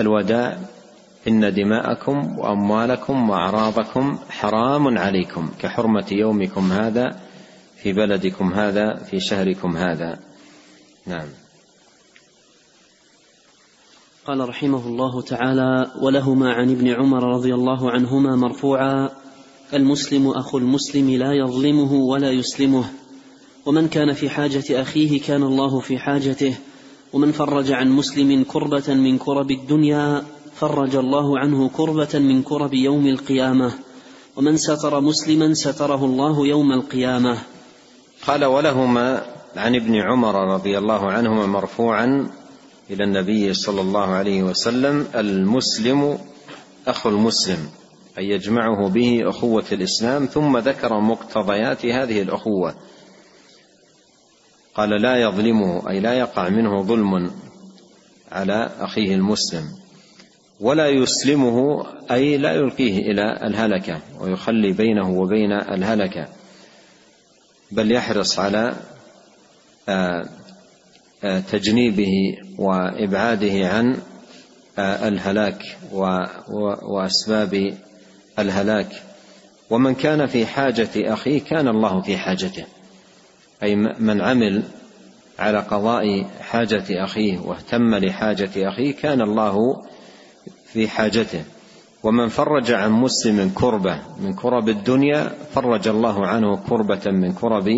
الوداع 0.00 0.58
إن 1.28 1.54
دماءكم 1.54 2.38
وأموالكم 2.38 3.30
وأعراضكم 3.30 4.18
حرام 4.30 4.98
عليكم 4.98 5.50
كحرمة 5.58 6.06
يومكم 6.12 6.72
هذا 6.72 7.20
في 7.82 7.92
بلدكم 7.92 8.52
هذا 8.52 8.94
في 8.94 9.20
شهركم 9.20 9.76
هذا. 9.76 10.18
نعم. 11.06 11.28
قال 14.26 14.48
رحمه 14.48 14.86
الله 14.86 15.22
تعالى 15.22 15.92
ولهما 16.00 16.52
عن 16.52 16.70
ابن 16.70 16.88
عمر 16.88 17.24
رضي 17.24 17.54
الله 17.54 17.90
عنهما 17.90 18.36
مرفوعا 18.36 19.10
المسلم 19.74 20.28
أخو 20.28 20.58
المسلم 20.58 21.10
لا 21.10 21.32
يظلمه 21.32 21.92
ولا 21.92 22.30
يسلمه 22.30 22.84
ومن 23.66 23.88
كان 23.88 24.12
في 24.12 24.30
حاجة 24.30 24.64
أخيه 24.70 25.20
كان 25.20 25.42
الله 25.42 25.80
في 25.80 25.98
حاجته 25.98 26.54
ومن 27.12 27.32
فرج 27.32 27.72
عن 27.72 27.90
مسلم 27.90 28.44
كربة 28.44 28.94
من 28.94 29.18
كرب 29.18 29.50
الدنيا 29.50 30.22
فرج 30.54 30.96
الله 30.96 31.38
عنه 31.38 31.68
كربة 31.68 32.18
من 32.18 32.42
كرب 32.42 32.74
يوم 32.74 33.06
القيامة. 33.06 33.72
ومن 34.36 34.56
ستر 34.56 35.00
مسلما 35.00 35.54
ستره 35.54 36.04
الله 36.04 36.46
يوم 36.46 36.72
القيامة. 36.72 37.38
قال 38.26 38.44
ولهما 38.44 39.22
عن 39.56 39.74
ابن 39.74 39.94
عمر 39.94 40.54
رضي 40.54 40.78
الله 40.78 41.12
عنهما 41.12 41.46
مرفوعا 41.46 42.30
إلى 42.90 43.04
النبي 43.04 43.54
صلى 43.54 43.80
الله 43.80 44.06
عليه 44.06 44.42
وسلم 44.42 45.06
المسلم 45.14 46.18
اخو 46.86 47.08
المسلم 47.08 47.58
أي 48.18 48.28
يجمعه 48.28 48.88
به 48.88 49.20
أخوة 49.28 49.64
الإسلام 49.72 50.26
ثم 50.26 50.58
ذكر 50.58 51.00
مقتضيات 51.00 51.86
هذه 51.86 52.22
الأخوة. 52.22 52.74
قال 54.74 54.90
لا 55.02 55.16
يظلمه 55.16 55.90
أي 55.90 56.00
لا 56.00 56.14
يقع 56.14 56.48
منه 56.48 56.82
ظلم 56.82 57.30
على 58.32 58.70
أخيه 58.80 59.14
المسلم. 59.14 59.83
ولا 60.60 60.88
يسلمه 60.88 61.86
أي 62.10 62.36
لا 62.36 62.52
يلقيه 62.52 62.98
إلى 62.98 63.46
الهلكة 63.46 64.00
ويخلي 64.20 64.72
بينه 64.72 65.10
وبين 65.10 65.52
الهلكة. 65.52 66.28
بل 67.70 67.92
يحرص 67.92 68.38
على 68.38 68.74
آه 69.88 70.28
تجنيبه 71.52 72.12
وإبعاده 72.58 73.68
عن 73.68 73.96
الهلاك 74.78 75.62
وأسباب 76.82 77.74
الهلاك. 78.38 79.02
ومن 79.70 79.94
كان 79.94 80.26
في 80.26 80.46
حاجة 80.46 80.88
أخيه 80.96 81.40
كان 81.40 81.68
الله 81.68 82.00
في 82.00 82.16
حاجته. 82.16 82.64
أي 83.62 83.76
من 83.76 84.20
عمل 84.20 84.62
على 85.38 85.58
قضاء 85.58 86.24
حاجة 86.40 87.04
أخيه 87.04 87.38
واهتم 87.38 87.94
لحاجة 87.94 88.68
أخيه 88.68 88.92
كان 88.94 89.20
الله 89.20 89.82
في 90.74 90.88
حاجته. 90.88 91.44
ومن 92.02 92.28
فرج 92.28 92.72
عن 92.72 92.92
مسلم 92.92 93.50
كربة 93.54 93.98
من 94.20 94.34
كرب 94.34 94.68
الدنيا 94.68 95.32
فرج 95.54 95.88
الله 95.88 96.26
عنه 96.26 96.56
كربة 96.56 97.10
من 97.10 97.32
كرب 97.32 97.68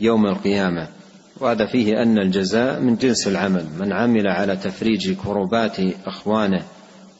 يوم 0.00 0.26
القيامة. 0.26 0.88
وهذا 1.40 1.66
فيه 1.66 2.02
أن 2.02 2.18
الجزاء 2.18 2.80
من 2.80 2.96
جنس 2.96 3.28
العمل 3.28 3.66
من 3.78 3.92
عمل 3.92 4.26
على 4.26 4.56
تفريج 4.56 5.12
كربات 5.12 5.76
إخوانه 6.06 6.62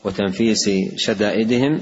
وتنفيس 0.04 0.70
شدائدهم 0.96 1.80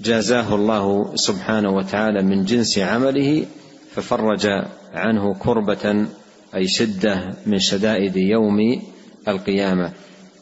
جازاه 0.00 0.54
الله 0.54 1.16
سبحانه 1.16 1.70
وتعالى 1.70 2.22
من 2.22 2.44
جنس 2.44 2.78
عمله 2.78 3.46
ففرج 3.94 4.46
عنه 4.92 5.34
كربة 5.34 6.06
أي 6.54 6.68
شدة 6.68 7.34
من 7.46 7.58
شدائد 7.58 8.16
يوم 8.16 8.82
القيامة. 9.28 9.92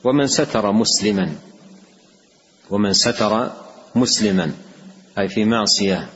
ومن 0.05 0.27
ستر 0.27 0.73
مسلما 0.73 1.33
ومن 2.73 2.93
ستر 2.93 3.51
مسلما 3.95 4.53
أي 5.19 5.29
في 5.29 5.45
معصية 5.45 6.09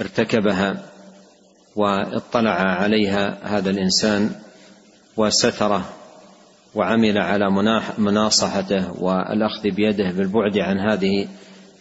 ارتكبها 0.00 0.82
واطلع 1.76 2.50
عليها 2.50 3.38
هذا 3.42 3.70
الإنسان 3.70 4.30
وستره 5.16 5.84
وعمل 6.74 7.18
على 7.18 7.50
مناصحته 7.98 9.02
والأخذ 9.02 9.70
بيده 9.70 10.10
بالبعد 10.10 10.58
عن 10.58 10.78
هذه 10.78 11.26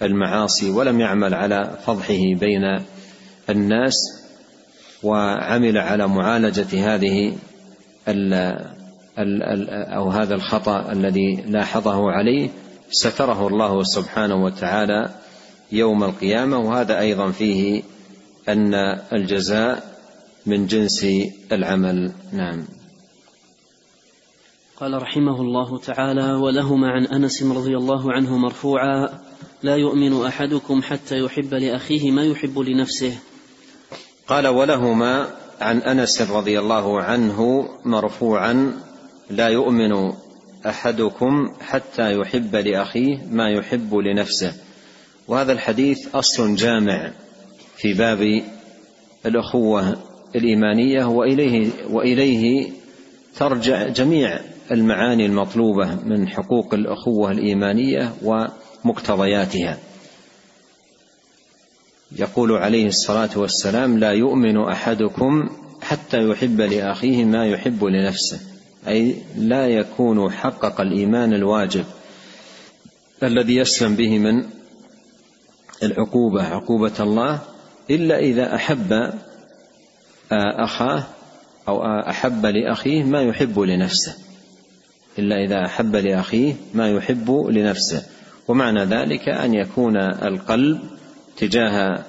المعاصي 0.01 0.69
ولم 0.69 0.99
يعمل 0.99 1.33
على 1.33 1.77
فضحه 1.85 2.23
بين 2.39 2.79
الناس 3.49 3.93
وعمل 5.03 5.77
على 5.77 6.07
معالجة 6.07 6.95
هذه 6.95 7.35
ال 8.07 8.33
ال 9.19 9.69
أو 9.69 10.09
هذا 10.09 10.35
الخطأ 10.35 10.91
الذي 10.91 11.43
لاحظه 11.47 12.11
عليه. 12.11 12.49
ستره 12.93 13.47
الله 13.47 13.83
سبحانه 13.83 14.43
وتعالى 14.43 15.09
يوم 15.71 16.03
القيامة 16.03 16.57
وهذا 16.57 16.99
أيضا 16.99 17.31
فيه 17.31 17.83
أن 18.49 18.73
الجزاء 19.13 19.97
من 20.45 20.67
جنس 20.67 21.05
العمل. 21.51 22.11
نعم. 22.31 22.65
قال 24.77 25.01
رحمه 25.01 25.41
الله 25.41 25.77
تعالى 25.77 26.33
ولهما 26.33 26.87
عن 26.87 27.05
أنس 27.05 27.43
رضي 27.43 27.77
الله 27.77 28.13
عنه 28.13 28.37
مرفوعا 28.37 29.09
لا 29.63 29.75
يؤمن 29.75 30.25
أحدكم 30.25 30.81
حتى 30.81 31.19
يحب 31.19 31.53
لأخيه 31.53 32.11
ما 32.11 32.25
يحب 32.25 32.59
لنفسه. 32.59 33.17
قال 34.27 34.47
ولهما 34.47 35.27
عن 35.61 35.77
أنس 35.77 36.21
رضي 36.21 36.59
الله 36.59 37.01
عنه 37.01 37.69
مرفوعا 37.85 38.73
لا 39.29 39.47
يؤمن 39.47 40.13
أحدكم 40.65 41.53
حتى 41.61 42.13
يحب 42.13 42.55
لأخيه 42.55 43.17
ما 43.31 43.49
يحب 43.49 43.95
لنفسه. 43.95 44.53
وهذا 45.27 45.51
الحديث 45.51 46.15
أصل 46.15 46.55
جامع 46.55 47.11
في 47.77 47.93
باب 47.93 48.41
الأخوة 49.25 49.97
الإيمانية 50.35 51.05
وإليه 51.05 51.71
وإليه 51.89 52.69
ترجع 53.35 53.87
جميع 53.87 54.39
المعاني 54.71 55.25
المطلوبة 55.25 55.95
من 56.05 56.27
حقوق 56.29 56.73
الأخوة 56.73 57.31
الإيمانية 57.31 58.13
ومقتضياتها. 58.23 59.77
يقول 62.15 62.51
عليه 62.51 62.87
الصلاة 62.87 63.29
والسلام 63.35 63.97
لا 63.99 64.11
يؤمن 64.11 64.57
أحدكم 64.57 65.49
حتى 65.81 66.17
يحب 66.29 66.61
لأخيه 66.61 67.25
ما 67.25 67.45
يحب 67.45 67.83
لنفسه. 67.83 68.52
أي 68.87 69.15
لا 69.37 69.67
يكون 69.67 70.31
حقق 70.31 70.81
الإيمان 70.81 71.33
الواجب 71.33 71.85
الذي 73.23 73.55
يسلم 73.55 73.95
به 73.95 74.19
من 74.19 74.45
العقوبة 75.83 76.43
عقوبة 76.43 76.93
الله 76.99 77.39
إلا 77.89 78.19
إذا 78.19 78.55
أحب 78.55 78.91
آه، 78.91 80.63
أخاه 80.63 81.03
أو 81.67 81.83
أحب 82.09 82.45
لأخيه 82.45 83.03
ما 83.03 83.21
يحب 83.21 83.59
لنفسه. 83.59 84.15
إلا 85.19 85.35
إذا 85.45 85.65
أحب 85.65 85.95
لأخيه 85.95 86.53
ما 86.73 86.89
يحب 86.89 87.31
لنفسه. 87.49 88.03
ومعنى 88.47 88.83
ذلك 88.83 89.29
أن 89.29 89.53
يكون 89.53 89.97
القلب 89.97 90.79
تجاه 91.37 92.05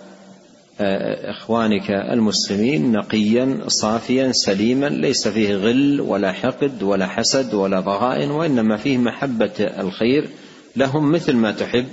إخوانك 0.80 1.90
المسلمين 1.90 2.92
نقيا 2.92 3.64
صافيا 3.68 4.32
سليما 4.32 4.86
ليس 4.86 5.28
فيه 5.28 5.54
غل 5.54 6.00
ولا 6.00 6.32
حقد 6.32 6.82
ولا 6.82 7.06
حسد 7.06 7.54
ولا 7.54 7.80
ضغائن 7.80 8.30
وإنما 8.30 8.76
فيه 8.76 8.98
محبة 8.98 9.52
الخير. 9.60 10.28
لهم 10.76 11.12
مثل 11.12 11.32
ما 11.32 11.52
تحب 11.52 11.86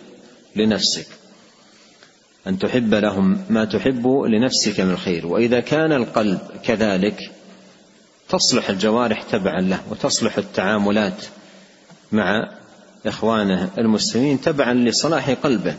لنفسك. 0.56 1.08
أن 2.48 2.60
تحب 2.60 2.94
لهم 2.94 3.38
ما 3.50 3.65
تحب 3.65 4.08
لنفسك 4.08 4.80
من 4.80 4.91
الخير 4.91 5.28
وإذا 5.28 5.60
كان 5.60 5.91
القلب 5.91 6.39
كذلك 6.63 7.32
تصلح 8.30 8.70
الجوارح 8.70 9.24
تبعا 9.24 9.62
له 9.62 9.80
وتصلح 9.91 10.38
التعاملات 10.38 11.26
مع 12.12 12.50
إخوانه 13.06 13.70
المسلمين 13.78 14.41
تبعا 14.41 14.74
لصلاح 14.74 15.30
قلبه. 15.30 15.76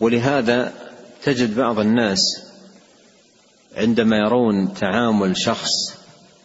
ولهذا 0.00 0.72
تجد 1.22 1.56
بعض 1.56 1.78
الناس 1.78 2.18
عندما 3.76 4.16
يرون 4.16 4.74
تعامل 4.74 5.36
شخص 5.36 5.70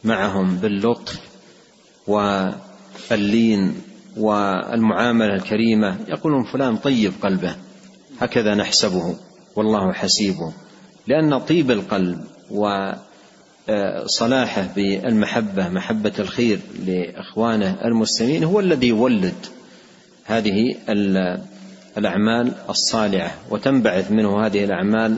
معهم 0.04 0.56
باللطف 0.56 1.20
واللين 2.08 3.82
والمعاملة 4.18 5.36
الكريمة 5.36 5.98
يقولون 6.08 6.44
فلان 6.44 6.78
طيب 6.78 7.14
قلبه 7.22 7.56
هكذا 8.22 8.56
نحسبه 8.56 9.16
والله 9.56 9.94
حسيبه 9.94 10.54
لأن 11.08 11.40
طيب 11.40 11.72
القلب 11.72 12.24
وصلاحه 13.70 14.68
بالمحبة 14.76 15.70
محبة 15.70 16.14
الخير 16.20 16.60
لإخوانه 16.86 17.78
المسلمين 17.86 18.44
هو 18.44 18.60
الذي 18.60 18.88
يولد 18.88 19.46
هذه 20.26 20.76
الأعمال 21.98 22.54
الصالحة 22.70 23.36
وتنبعث 23.50 24.12
منه 24.12 24.46
هذه 24.46 24.64
الأعمال 24.64 25.18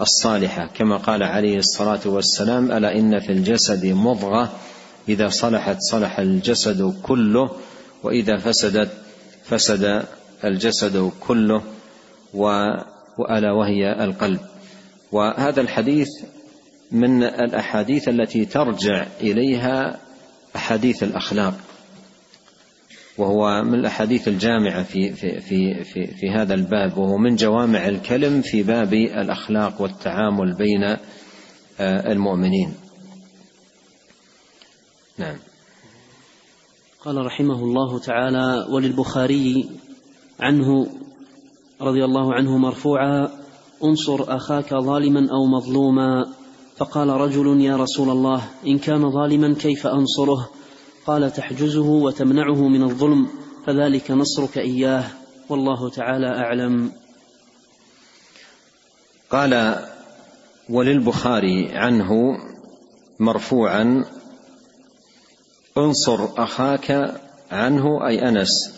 الصالحة. 0.00 0.66
كما 0.66 0.96
قال 0.96 1.22
عليه 1.22 1.58
الصلاة 1.58 2.00
والسلام 2.06 2.72
ألا 2.72 2.98
إن 2.98 3.20
في 3.20 3.32
الجسد 3.32 3.86
مضغة 3.86 4.52
إذا 5.08 5.28
صلحت 5.28 5.76
صلح 5.80 6.18
الجسد 6.18 6.94
كله 7.02 7.50
وإذا 8.02 8.36
فسدت 8.36 8.90
فسد 9.44 10.02
الجسد 10.44 11.10
كله 11.20 11.62
وألا 12.34 13.52
وهي 13.52 14.04
القلب. 14.04 14.40
وهذا 15.12 15.60
الحديث 15.60 16.08
من 16.90 17.22
الأحاديث 17.22 18.08
التي 18.08 18.44
ترجع 18.44 19.06
إليها 19.20 19.98
أحاديث 20.56 21.02
الأخلاق. 21.02 21.54
وهو 23.18 23.62
من 23.62 23.74
الأحاديث 23.74 24.28
الجامعة 24.28 24.82
في 24.82 25.12
في 25.12 25.40
في 25.40 25.84
في, 25.84 26.06
في 26.06 26.30
هذا 26.30 26.54
الباب 26.54 26.98
وهو 26.98 27.16
من 27.16 27.36
جوامع 27.36 27.88
الكلم 27.88 28.42
في 28.42 28.62
باب 28.62 28.94
الأخلاق 28.94 29.82
والتعامل 29.82 30.54
بين 30.54 30.82
آه، 31.80 32.12
المؤمنين. 32.12 32.74
نعم. 35.18 35.36
قال 37.04 37.26
رحمه 37.26 37.64
الله 37.64 37.98
تعالى 37.98 38.66
وللبخاري 38.70 39.68
عنه 40.40 40.86
رضي 41.80 42.04
الله 42.04 42.34
عنه 42.34 42.58
مرفوعا 42.58 43.28
انصر 43.84 44.36
أخاك 44.36 44.74
ظالما 44.74 45.28
أو 45.32 45.46
مظلوما 45.46 46.26
فقال 46.76 47.08
رجل 47.08 47.60
يا 47.60 47.76
رسول 47.76 48.10
الله 48.10 48.42
إن 48.66 48.78
كان 48.78 49.10
ظالما 49.10 49.54
كيف 49.54 49.86
أنصره 49.86 50.50
قال 51.06 51.32
تحجزه 51.32 51.88
وتمنعه 51.88 52.68
من 52.68 52.82
الظلم 52.82 53.28
فذلك 53.66 54.10
نصرك 54.10 54.58
إياه 54.58 55.04
والله 55.48 55.90
تعالى 55.90 56.26
أعلم. 56.26 56.92
قال 59.30 59.84
وللبخاري 60.68 61.68
عنه 61.72 62.10
مرفوعا 63.20 64.04
انصر 65.78 66.28
أخاك 66.36 67.20
عنه 67.50 68.06
أي 68.06 68.28
أنس. 68.28 68.74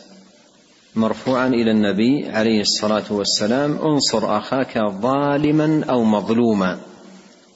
مرفوعا 0.97 1.47
إلى 1.47 1.71
النبي 1.71 2.29
عليه 2.29 2.61
الصلاة 2.61 3.13
والسلام 3.13 3.79
انصر 3.79 4.39
أخاك 4.39 4.79
ظالما 4.79 5.85
أو 5.85 6.05
مظلوما. 6.05 6.81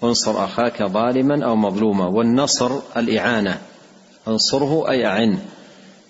انصر 0.05 0.45
أخاك 0.45 0.83
ظالما 0.83 1.45
أو 1.45 1.57
مظلوما 1.57 2.07
والنصر 2.07 2.79
الإعانة. 2.97 3.61
انصره 4.29 4.91
أي 4.91 5.07
أعنه 5.07 5.39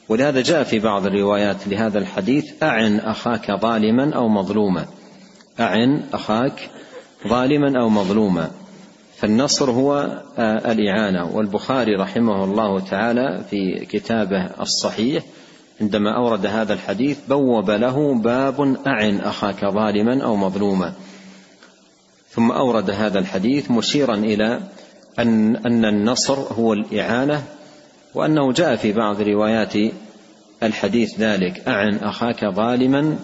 ولهذا 0.09 0.41
جاء 0.41 0.63
في 0.63 0.79
بعض 0.79 1.07
الروايات 1.07 1.69
لهذا 1.69 1.99
الحديث 1.99 2.63
أعن 2.63 2.99
أخاك 2.99 3.51
ظالما 3.61 4.15
أو 4.15 4.29
مظلوما. 4.29 4.85
أعن 5.61 6.03
أخاك 6.13 6.71
ظالما 7.29 7.81
أو 7.81 7.89
مظلوما. 7.89 8.51
فالنصر 9.17 9.71
هو 9.71 10.23
الإعانة. 10.39 11.37
والبخاري 11.37 11.95
رحمه 11.95 12.45
الله 12.45 12.81
تعالى 12.81 13.45
في 13.51 13.87
كتابه 13.87 14.47
الصحيح 14.61 15.25
عندما 15.81 16.17
أورد 16.17 16.47
هذا 16.47 16.73
الحديث 16.73 17.19
بوب 17.29 17.71
له 17.71 18.15
باب 18.15 18.77
أعن 18.87 19.21
أخاك 19.21 19.65
ظالما 19.65 20.25
أو 20.25 20.37
مظلوما. 20.37 20.93
ثم 22.31 22.51
أورد 22.51 22.91
هذا 22.91 23.19
الحديث 23.19 23.71
مشيرا 23.71 24.15
إلى 24.15 24.61
أن 25.19 25.57
أن 25.57 25.85
النصر 25.85 26.39
هو 26.39 26.73
الإعانة 26.73 27.43
وأنه 28.17 28.53
جاء 28.53 28.77
في 28.77 28.93
بعض 28.93 29.21
روايات 29.21 29.75
الحديث 30.63 31.21
ذلك 31.21 31.69
أعن 31.69 31.97
أخاك 31.97 32.45
ظالما 32.45 33.19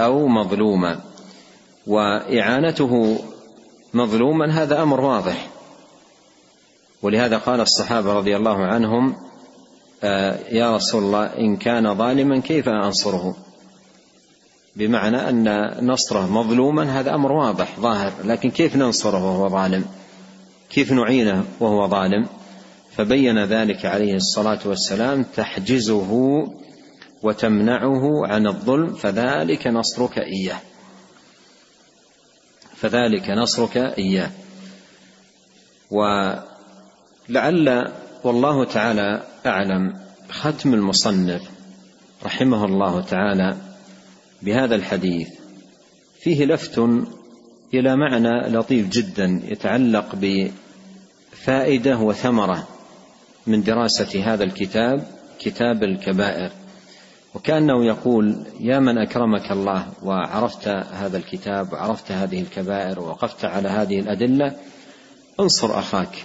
أو 0.00 0.28
مظلوما. 0.28 1.00
وإعانته 1.86 3.18
مظلوما 3.94 4.62
هذا 4.62 4.82
أمر 4.82 5.00
واضح. 5.00 5.48
ولهذا 7.02 7.38
قال 7.38 7.60
الصحابة 7.60 8.12
رضي 8.12 8.36
الله 8.36 8.64
عنهم 8.64 9.16
آه، 10.02 10.38
يا 10.50 10.76
رسول 10.76 11.02
الله 11.02 11.24
إن 11.24 11.56
كان 11.56 11.94
ظالما 11.94 12.40
كيف 12.40 12.68
أنصره؟ 12.68 13.36
بمعنى 14.76 15.28
أن 15.28 15.70
نصره 15.86 16.26
مظلوما 16.26 17.00
هذا 17.00 17.14
أمر 17.14 17.32
واضح 17.32 17.80
ظاهر 17.80 18.12
لكن 18.24 18.50
كيف 18.50 18.76
ننصره 18.76 19.24
وهو 19.24 19.48
ظالم؟ 19.48 19.84
كيف 20.70 20.92
نعينه 20.92 21.44
وهو 21.60 21.88
ظالم؟ 21.88 22.26
فبين 22.96 23.44
ذلك 23.44 23.86
عليه 23.86 24.14
الصلاة 24.14 24.58
والسلام 24.64 25.22
تحجزه 25.22 26.12
وتمنعه 27.22 28.26
عن 28.26 28.46
الظلم 28.46 28.94
فذلك 28.94 29.66
نصرك 29.66 30.18
إياه. 30.18 30.60
فذلك 32.76 33.30
نصرك 33.30 33.76
إياه. 33.76 34.30
ولعل 35.90 36.42
والله 38.24 38.64
تعالى 38.64 39.22
أعلم 39.46 40.00
ختم 40.30 40.74
المصنف 40.74 41.42
رحمه 42.24 42.64
الله 42.64 43.00
تعالى 43.00 43.56
بهذا 44.42 44.74
الحديث. 44.74 45.28
فيه 46.20 46.44
لفت 46.44 46.78
إلى 47.74 47.96
معنى 47.96 48.48
لطيف 48.48 48.88
جدا 48.88 49.40
يتعلق 49.44 50.14
بفائدة 51.32 51.98
وثمرة. 51.98 52.73
من 53.46 53.62
دراسة 53.62 54.24
هذا 54.24 54.44
الكتاب 54.44 55.06
كتاب 55.38 55.82
الكبائر. 55.82 56.50
وكأنه 57.34 57.84
يقول 57.84 58.36
يا 58.60 58.78
من 58.78 58.98
أكرمك 58.98 59.52
الله 59.52 59.86
وعرفت 60.02 60.68
هذا 60.68 61.16
الكتاب 61.16 61.72
وعرفت 61.72 62.12
هذه 62.12 62.40
الكبائر 62.40 63.00
ووقفت 63.00 63.44
على 63.44 63.68
هذه 63.68 64.00
الأدلة 64.00 64.56
انصر 65.40 65.78
أخاك. 65.78 66.24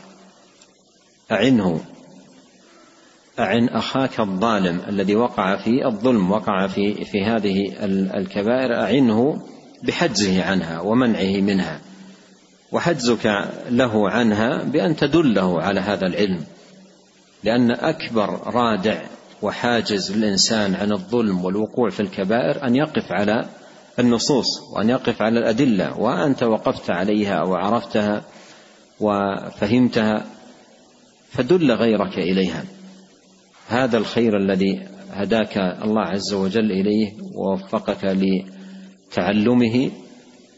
أعنه. 1.32 1.82
أعن 3.39 3.69
أخاك 3.69 4.19
الظالم 4.19 4.82
الذي 4.88 5.15
وقع 5.15 5.63
في 5.63 5.86
الظلم 5.86 6.32
وقع 6.32 6.67
في 6.67 7.05
في 7.05 7.23
هذه 7.23 7.73
الكبائر. 8.17 8.75
أعنه 8.75 9.41
بحجزه 9.84 10.43
عنها 10.43 10.79
ومنعه 10.79 11.41
منها. 11.41 11.82
وحجزك 12.71 13.49
له 13.69 14.10
عنها 14.10 14.63
بأن 14.63 14.95
تدله 14.95 15.62
على 15.62 15.79
هذا 15.79 16.08
العلم. 16.08 16.43
لأن 17.43 17.71
أكبر 17.71 18.54
رادع 18.56 19.02
وحاجز 19.41 20.17
للإنسان 20.17 20.75
عن 20.75 20.91
الظلم 20.91 21.45
والوقوع 21.45 21.89
في 21.89 21.99
الكبائر 21.99 22.67
أن 22.67 22.75
يقف 22.75 23.12
على 23.12 23.45
النصوص 23.99 24.62
وأن 24.73 24.89
يقف 24.89 25.21
على 25.21 25.39
الأدلة 25.39 25.99
وأنت 25.99 26.43
وقفت 26.43 26.89
عليها 26.89 27.43
وعرفتها 27.43 28.23
وفهمتها 28.99 30.25
فدل 31.30 31.71
غيرك 31.71 32.17
إليها. 32.17 32.63
هذا 33.67 33.97
الخير 33.97 34.38
الذي 34.38 34.88
هداك 35.12 35.58
الله 35.58 36.02
عز 36.02 36.34
وجل 36.34 36.71
إليه 36.71 37.13
ووفقك 37.36 38.17
لتعلمه 39.12 39.91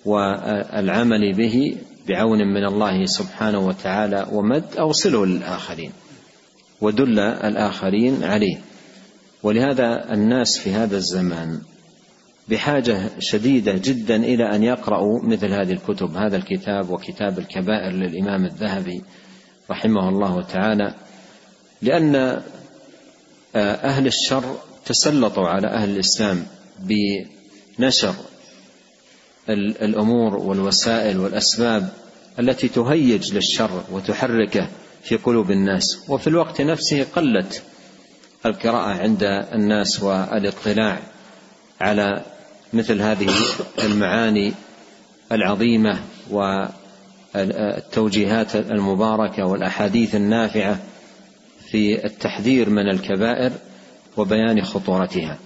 والعمل 0.06 1.34
به 1.34 1.78
بعون 2.08 2.38
من 2.38 2.66
الله 2.66 3.06
سبحانه 3.06 3.60
وتعالى 3.60 4.28
ومد 4.32 4.66
اوصله 4.80 5.26
للاخرين 5.26 5.92
ودل 6.82 7.20
الآخرين 7.20 8.24
عليه. 8.24 8.58
ولهذا 9.44 10.14
الناس 10.14 10.58
في 10.58 10.72
هذا 10.72 10.98
الزمان 10.98 11.62
بحاجة 12.50 13.10
شديدة 13.20 13.74
جدا 13.84 14.16
إلى 14.16 14.56
أن 14.56 14.64
يقرأوا 14.64 15.20
مثل 15.24 15.48
هذه 15.48 15.72
الكتب 15.72 16.18
هذا 16.18 16.38
الكتاب 16.38 16.90
وكتاب 16.90 17.40
الكبائر 17.40 17.92
للإمام 17.92 18.46
الذهبي 18.46 19.02
رحمه 19.72 20.10
الله 20.10 20.42
تعالى 20.42 20.96
لأن 21.82 22.16
آه، 22.16 22.42
أهل 23.56 24.08
الشر 24.08 24.56
تسلطوا 24.86 25.48
على 25.48 25.68
أهل 25.68 25.90
الإسلام 25.90 26.46
بنشر 26.80 28.16
الأمور 29.82 30.36
والوسائل 30.36 31.20
والأسباب 31.20 31.90
التي 32.40 32.68
تهيج 32.68 33.34
للشر 33.34 33.84
وتحركه 33.92 34.68
في 35.04 35.16
قلوب 35.16 35.52
الناس. 35.52 36.06
وفي 36.10 36.28
الوقت 36.28 36.62
نفسه 36.62 37.06
قلت 37.16 37.64
القراءة 38.46 39.02
عند 39.02 39.24
الناس 39.54 40.04
والاطلاع 40.04 41.00
على 41.82 42.24
مثل 42.74 43.02
هذه 43.02 43.30
المعاني 43.84 44.54
العظيمة 45.32 46.00
والتوجيهات 47.36 48.56
المباركة 48.56 49.46
والأحاديث 49.46 50.16
النافعة 50.16 50.80
في 51.68 52.06
التحذير 52.06 52.70
من 52.70 52.90
الكبائر 52.90 53.52
وبيان 54.18 54.62
خطورتها. 54.62 55.38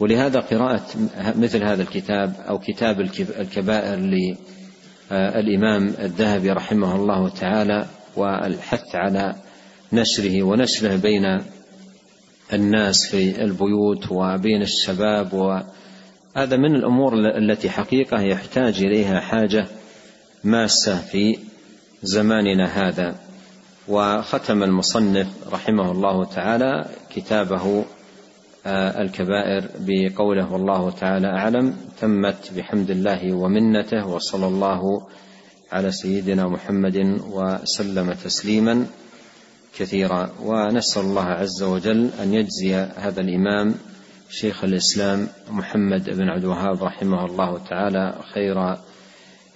ولهذا 0.00 0.40
قراءة 0.40 0.82
مثل 1.36 1.64
هذا 1.64 1.82
الكتاب 1.82 2.34
أو 2.48 2.58
كتاب 2.58 3.00
الكبائر 3.20 3.96
للإمام 5.10 5.86
الذهبي 5.86 6.50
رحمه 6.50 6.96
الله 6.96 7.28
تعالى 7.28 7.86
والحث 8.16 8.94
على 8.94 9.34
نشره 9.92 10.42
ونشره 10.42 10.96
بين 10.96 11.40
الناس 12.52 13.06
في 13.06 13.44
البيوت 13.44 14.12
وبين 14.12 14.62
الشباب 14.62 15.32
وهذا 15.32 16.56
من 16.56 16.74
الأمور 16.74 17.14
التي 17.14 17.70
حقيقة 17.70 18.20
يحتاج 18.20 18.82
إليها 18.82 19.20
حاجة 19.20 19.66
ماسة 20.44 20.96
في 20.96 21.38
زماننا 22.02 22.88
هذا. 22.88 23.14
وختم 23.88 24.62
المصنف 24.62 25.28
رحمه 25.52 25.90
الله 25.92 26.24
تعالى 26.24 26.86
كتابه 27.14 27.84
آه، 28.66 29.02
الكبائر 29.02 29.68
بقوله 29.78 30.52
والله 30.52 30.90
تعالى 30.90 31.26
أعلم 31.26 31.76
تمت 32.00 32.52
بحمد 32.56 32.90
الله 32.90 33.32
ومنته 33.32 34.06
وصلى 34.06 34.46
الله 34.46 35.02
على 35.72 35.92
سيدنا 35.92 36.48
محمد 36.48 37.20
وسلم 37.30 38.12
تسليما 38.12 38.86
كثيرا. 39.78 40.30
ونسأل 40.42 41.02
الله 41.02 41.24
عز 41.24 41.62
وجل 41.62 42.10
أن 42.22 42.34
يجزي 42.34 42.74
هذا 42.74 43.20
الإمام 43.20 43.74
شيخ 44.30 44.64
الإسلام 44.64 45.28
محمد 45.50 46.10
بن 46.10 46.28
عبد 46.28 46.44
الوهاب 46.44 46.84
رحمه 46.84 47.24
الله 47.26 47.58
تعالى 47.58 48.14
خير 48.34 48.76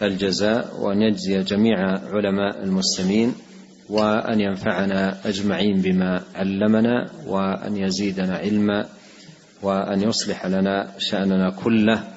الجزاء 0.02 0.80
وأن 0.80 1.02
يجزي 1.02 1.42
جميع 1.42 1.78
علماء 2.12 2.64
المسلمين 2.64 3.34
وأن 3.90 4.40
ينفعنا 4.40 5.28
أجمعين 5.28 5.80
بما 5.80 6.22
علمنا 6.34 7.10
وأن 7.26 7.76
يزيدنا 7.76 8.36
علما 8.36 8.86
وأن 9.62 10.02
يصلح 10.02 10.46
لنا 10.46 10.92
شأننا 10.98 11.50
كله. 11.50 12.13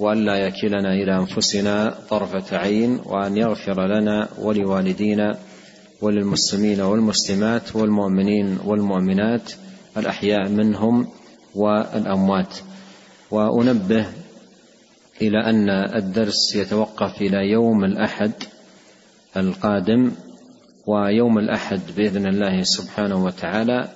وأن 0.00 0.24
لا 0.24 0.36
يكلنا 0.36 0.92
إلى 0.92 1.16
أنفسنا 1.16 1.94
طرفة 2.10 2.56
عين 2.56 3.00
وأن 3.06 3.36
يغفر 3.36 3.86
لنا 3.86 4.28
ولوالدينا 4.38 5.38
وللمسلمين 6.02 6.80
والمسلمات 6.80 7.76
والمؤمنين 7.76 8.58
والمؤمنات 8.64 9.52
الأحياء 9.96 10.48
منهم 10.48 11.08
والأموات. 11.54 12.54
وأنبه 13.30 14.06
إلى 15.22 15.38
أن 15.50 15.70
الدرس 15.70 16.56
يتوقف 16.56 17.20
إلى 17.22 17.50
يوم 17.50 17.84
الأحد 17.84 18.32
القادم 19.36 20.12
ويوم 20.86 21.38
الأحد 21.38 21.80
بإذن 21.96 22.26
الله 22.26 22.62
سبحانه 22.62 23.24
وتعالى 23.24 23.88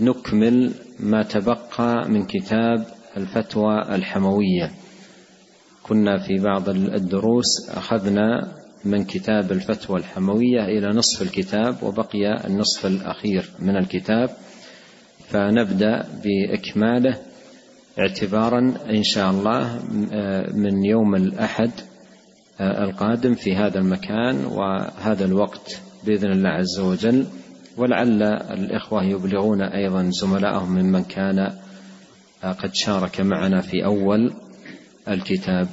نكمل 0.00 0.72
ما 1.00 1.22
تبقى 1.22 2.08
من 2.08 2.26
كتاب 2.26 2.86
الفتوى 3.16 3.94
الحموية. 3.94 4.70
كنا 5.88 6.18
في 6.18 6.38
بعض 6.38 6.68
الدروس 6.68 7.70
أخذنا 7.70 8.52
من 8.84 9.04
كتاب 9.04 9.52
الفتوى 9.52 9.98
الحموية 9.98 10.64
إلى 10.64 10.88
نصف 10.88 11.22
الكتاب 11.22 11.82
وبقي 11.82 12.46
النصف 12.46 12.86
الأخير 12.86 13.50
من 13.58 13.76
الكتاب 13.76 14.30
فنبدأ 15.28 16.04
بإكماله 16.24 17.18
اعتبارا 17.98 18.74
إن 18.90 19.02
شاء 19.02 19.30
الله 19.30 19.80
من 20.54 20.84
يوم 20.84 21.14
الأحد 21.14 21.70
القادم 22.60 23.34
في 23.34 23.56
هذا 23.56 23.78
المكان 23.78 24.44
وهذا 24.44 25.24
الوقت 25.24 25.80
بإذن 26.06 26.32
الله 26.32 26.48
عز 26.48 26.78
وجل. 26.80 27.26
ولعل 27.76 28.22
الإخوة 28.22 29.04
يبلغون 29.04 29.62
أيضا 29.62 30.10
زملائهم 30.10 30.72
ممن 30.72 31.04
كان 31.04 31.52
قد 32.42 32.70
شارك 32.74 33.20
معنا 33.20 33.60
في 33.60 33.84
أول 33.84 34.32
الكتاب. 35.08 35.68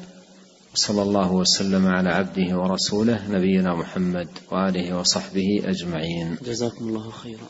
صلى 0.76 1.02
الله 1.02 1.32
وسلم 1.32 1.88
على 1.88 2.10
عبده 2.10 2.58
ورسوله 2.58 3.28
نبينا 3.32 3.76
محمد 3.76 4.28
وآله 4.52 4.98
وصحبه 4.98 5.62
أجمعين. 5.65 6.38
جزاكم 6.46 6.88
الله 6.88 7.10
خيرا. 7.10 7.48